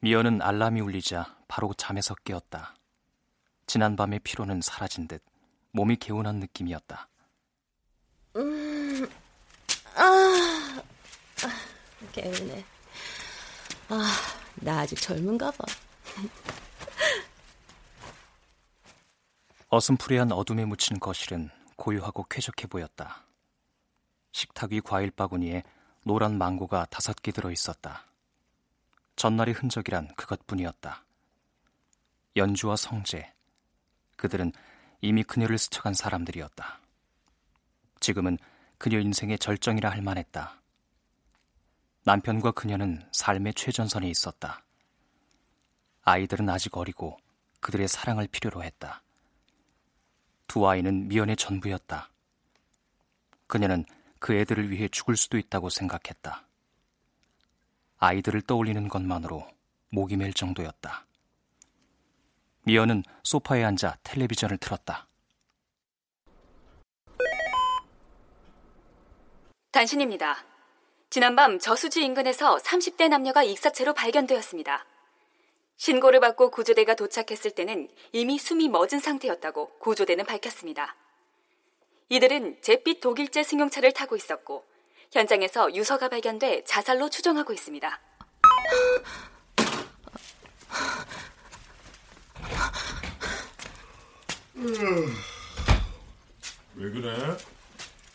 미연은 0.00 0.42
알람이 0.42 0.80
울리자 0.80 1.36
바로 1.46 1.72
잠에서 1.74 2.16
깨었다. 2.24 2.74
지난 3.68 3.94
밤의 3.94 4.18
피로는 4.18 4.62
사라진 4.62 5.06
듯 5.06 5.22
몸이 5.70 5.94
개운한 5.94 6.40
느낌이었다. 6.40 7.08
음, 8.34 9.08
아, 9.94 10.82
아 11.44 12.10
개운해. 12.10 12.64
아, 13.90 14.12
나 14.56 14.80
아직 14.80 15.00
젊은가 15.00 15.52
봐. 15.52 15.64
어슴푸레한 19.68 20.32
어둠에 20.32 20.64
묻힌 20.64 20.98
거실은 20.98 21.48
고요하고 21.76 22.24
쾌적해 22.24 22.66
보였다. 22.66 23.22
식탁 24.32 24.72
위 24.72 24.80
과일 24.80 25.12
바구니에 25.12 25.62
노란 26.04 26.38
망고가 26.38 26.86
다섯 26.86 27.22
개 27.22 27.30
들어 27.30 27.52
있었다. 27.52 28.07
전날의 29.18 29.52
흔적이란 29.52 30.14
그것뿐이었다. 30.14 31.04
연주와 32.36 32.76
성재, 32.76 33.34
그들은 34.16 34.52
이미 35.00 35.24
그녀를 35.24 35.58
스쳐간 35.58 35.92
사람들이었다. 35.92 36.78
지금은 37.98 38.38
그녀 38.78 39.00
인생의 39.00 39.40
절정이라 39.40 39.90
할 39.90 40.02
만했다. 40.02 40.62
남편과 42.04 42.52
그녀는 42.52 43.02
삶의 43.10 43.54
최전선에 43.54 44.08
있었다. 44.08 44.64
아이들은 46.02 46.48
아직 46.48 46.76
어리고 46.76 47.18
그들의 47.58 47.88
사랑을 47.88 48.28
필요로 48.28 48.62
했다. 48.62 49.02
두 50.46 50.68
아이는 50.68 51.08
미연의 51.08 51.34
전부였다. 51.34 52.08
그녀는 53.48 53.84
그 54.20 54.34
애들을 54.34 54.70
위해 54.70 54.86
죽을 54.86 55.16
수도 55.16 55.38
있다고 55.38 55.70
생각했다. 55.70 56.47
아이들을 57.98 58.42
떠올리는 58.42 58.88
것만으로 58.88 59.46
목이 59.90 60.16
맬 60.16 60.32
정도였다. 60.32 61.06
미연은 62.62 63.02
소파에 63.24 63.64
앉아 63.64 63.98
텔레비전을 64.02 64.58
틀었다. 64.58 65.08
단신입니다. 69.70 70.44
지난밤 71.10 71.58
저수지 71.58 72.02
인근에서 72.04 72.56
30대 72.58 73.08
남녀가 73.08 73.42
익사체로 73.42 73.94
발견되었습니다. 73.94 74.84
신고를 75.76 76.20
받고 76.20 76.50
구조대가 76.50 76.94
도착했을 76.94 77.52
때는 77.52 77.88
이미 78.12 78.38
숨이 78.38 78.68
멎은 78.68 78.98
상태였다고 79.00 79.78
구조대는 79.78 80.26
밝혔습니다. 80.26 80.96
이들은 82.10 82.60
잿빛 82.62 83.00
독일제 83.00 83.42
승용차를 83.42 83.92
타고 83.92 84.16
있었고 84.16 84.64
현장에서 85.12 85.74
유서가 85.74 86.08
발견돼 86.08 86.64
자살로 86.64 87.08
추정하고 87.10 87.52
있습니다. 87.52 88.00
왜 96.74 96.90
그래? 96.90 97.36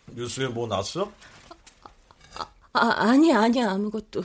뉴스에 0.08 0.48
뭐 0.48 0.68
났어? 0.68 1.12
아, 2.74 2.92
아니야, 2.98 3.42
아니야, 3.42 3.72
아무것도. 3.72 4.24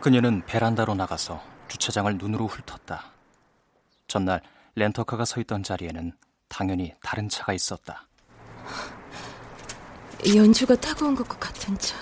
그녀는 0.00 0.42
베란다로 0.46 0.94
나가서 0.94 1.42
주차장을 1.68 2.16
눈으로 2.16 2.46
훑었다. 2.46 3.12
전날 4.08 4.40
렌터카가 4.74 5.26
서 5.26 5.40
있던 5.40 5.62
자리에는 5.62 6.12
당연히 6.48 6.94
다른 7.02 7.28
차가 7.28 7.52
있었다. 7.52 8.06
연주가 10.34 10.74
타고 10.76 11.06
온 11.06 11.14
것과 11.14 11.38
같은 11.38 11.76
차. 11.78 11.96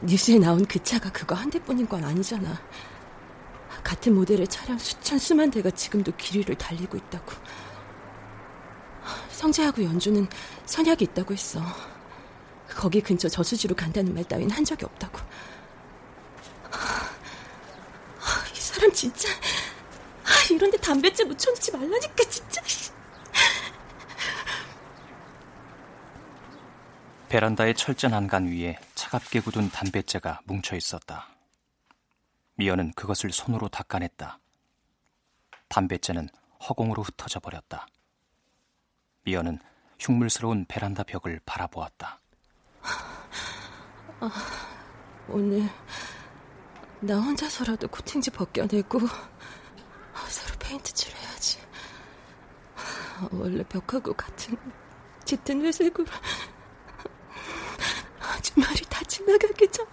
뉴스에 0.00 0.38
나온 0.38 0.64
그 0.64 0.82
차가 0.82 1.10
그거 1.12 1.34
한 1.34 1.50
대뿐인 1.50 1.86
건 1.86 2.02
아니잖아. 2.02 2.58
같은 3.84 4.14
모델의 4.14 4.48
차량 4.48 4.78
수천 4.78 5.18
수만 5.18 5.50
대가 5.50 5.70
지금도 5.70 6.12
길 6.16 6.38
위를 6.40 6.54
달리고 6.54 6.96
있다고. 6.96 7.32
성재하고 9.30 9.84
연주는 9.84 10.26
선약이 10.64 11.04
있다고 11.04 11.34
했어. 11.34 11.60
거기 12.68 13.02
근처 13.02 13.28
저수지로 13.28 13.74
간다는 13.74 14.14
말 14.14 14.24
따윈 14.24 14.50
한 14.50 14.64
적이 14.64 14.86
없다고. 14.86 15.18
이 18.54 18.60
사람 18.60 18.92
진짜 18.92 19.28
이런데 20.50 20.76
담배째 20.78 21.24
묻혀놓지 21.24 21.72
말라니까 21.72 22.24
진짜. 22.28 22.60
베란다의 27.28 27.76
철제 27.76 28.08
난간 28.08 28.48
위에 28.48 28.76
차갑게 28.96 29.40
굳은 29.40 29.70
담뱃재가 29.70 30.40
뭉쳐 30.46 30.74
있었다. 30.74 31.28
미연은 32.56 32.92
그것을 32.94 33.30
손으로 33.30 33.68
닦아냈다. 33.68 34.40
담뱃재는 35.68 36.28
허공으로 36.68 37.02
흩어져 37.04 37.38
버렸다. 37.38 37.86
미연은 39.22 39.60
흉물스러운 40.00 40.64
베란다 40.66 41.04
벽을 41.04 41.40
바라보았다. 41.46 42.20
아, 44.20 44.30
오늘 45.28 45.70
나 47.02 47.18
혼자서라도 47.18 47.88
코팅지 47.88 48.30
벗겨내고 48.30 49.00
새로 50.28 50.58
페인트 50.58 50.92
칠해야지. 50.92 51.58
원래 53.32 53.62
벽하고 53.64 54.12
같은 54.12 54.56
짙은 55.24 55.64
회색으로 55.64 56.06
주말이 58.42 58.80
다 58.88 59.02
지나가기 59.04 59.68
전. 59.68 59.86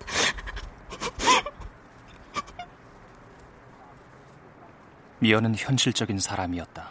미연은 5.19 5.55
현실적인 5.55 6.19
사람이었다. 6.19 6.89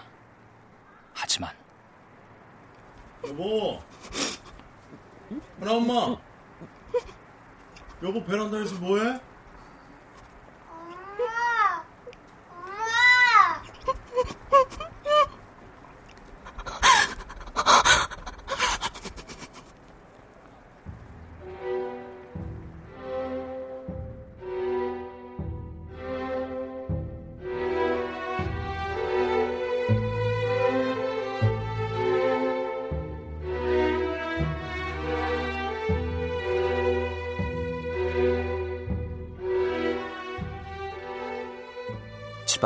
하지만 1.15 1.55
여보, 3.27 3.81
하나 5.61 5.73
엄마. 5.73 6.17
여보 8.03 8.25
베란다에서 8.25 8.75
뭐해? 8.77 9.21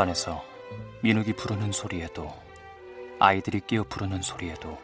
집안에서 0.01 0.43
민욱이 1.03 1.35
부르는 1.35 1.73
소리에도 1.73 2.33
아이들이 3.19 3.61
끼어 3.61 3.85
부르는 3.85 4.23
소리에도 4.23 4.79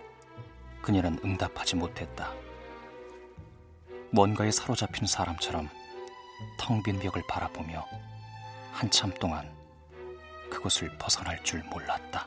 그녀는 0.83 1.19
응답하지 1.25 1.77
못했다. 1.77 2.35
뭔가에 4.11 4.51
사로잡힌 4.51 5.07
사람처럼 5.07 5.69
텅 6.59 6.83
빈 6.83 6.99
벽을 6.99 7.23
바라보며 7.29 7.87
한참 8.73 9.11
동안 9.15 9.51
그곳을 10.51 10.91
벗어날 10.99 11.43
줄 11.45 11.63
몰랐다. 11.71 12.27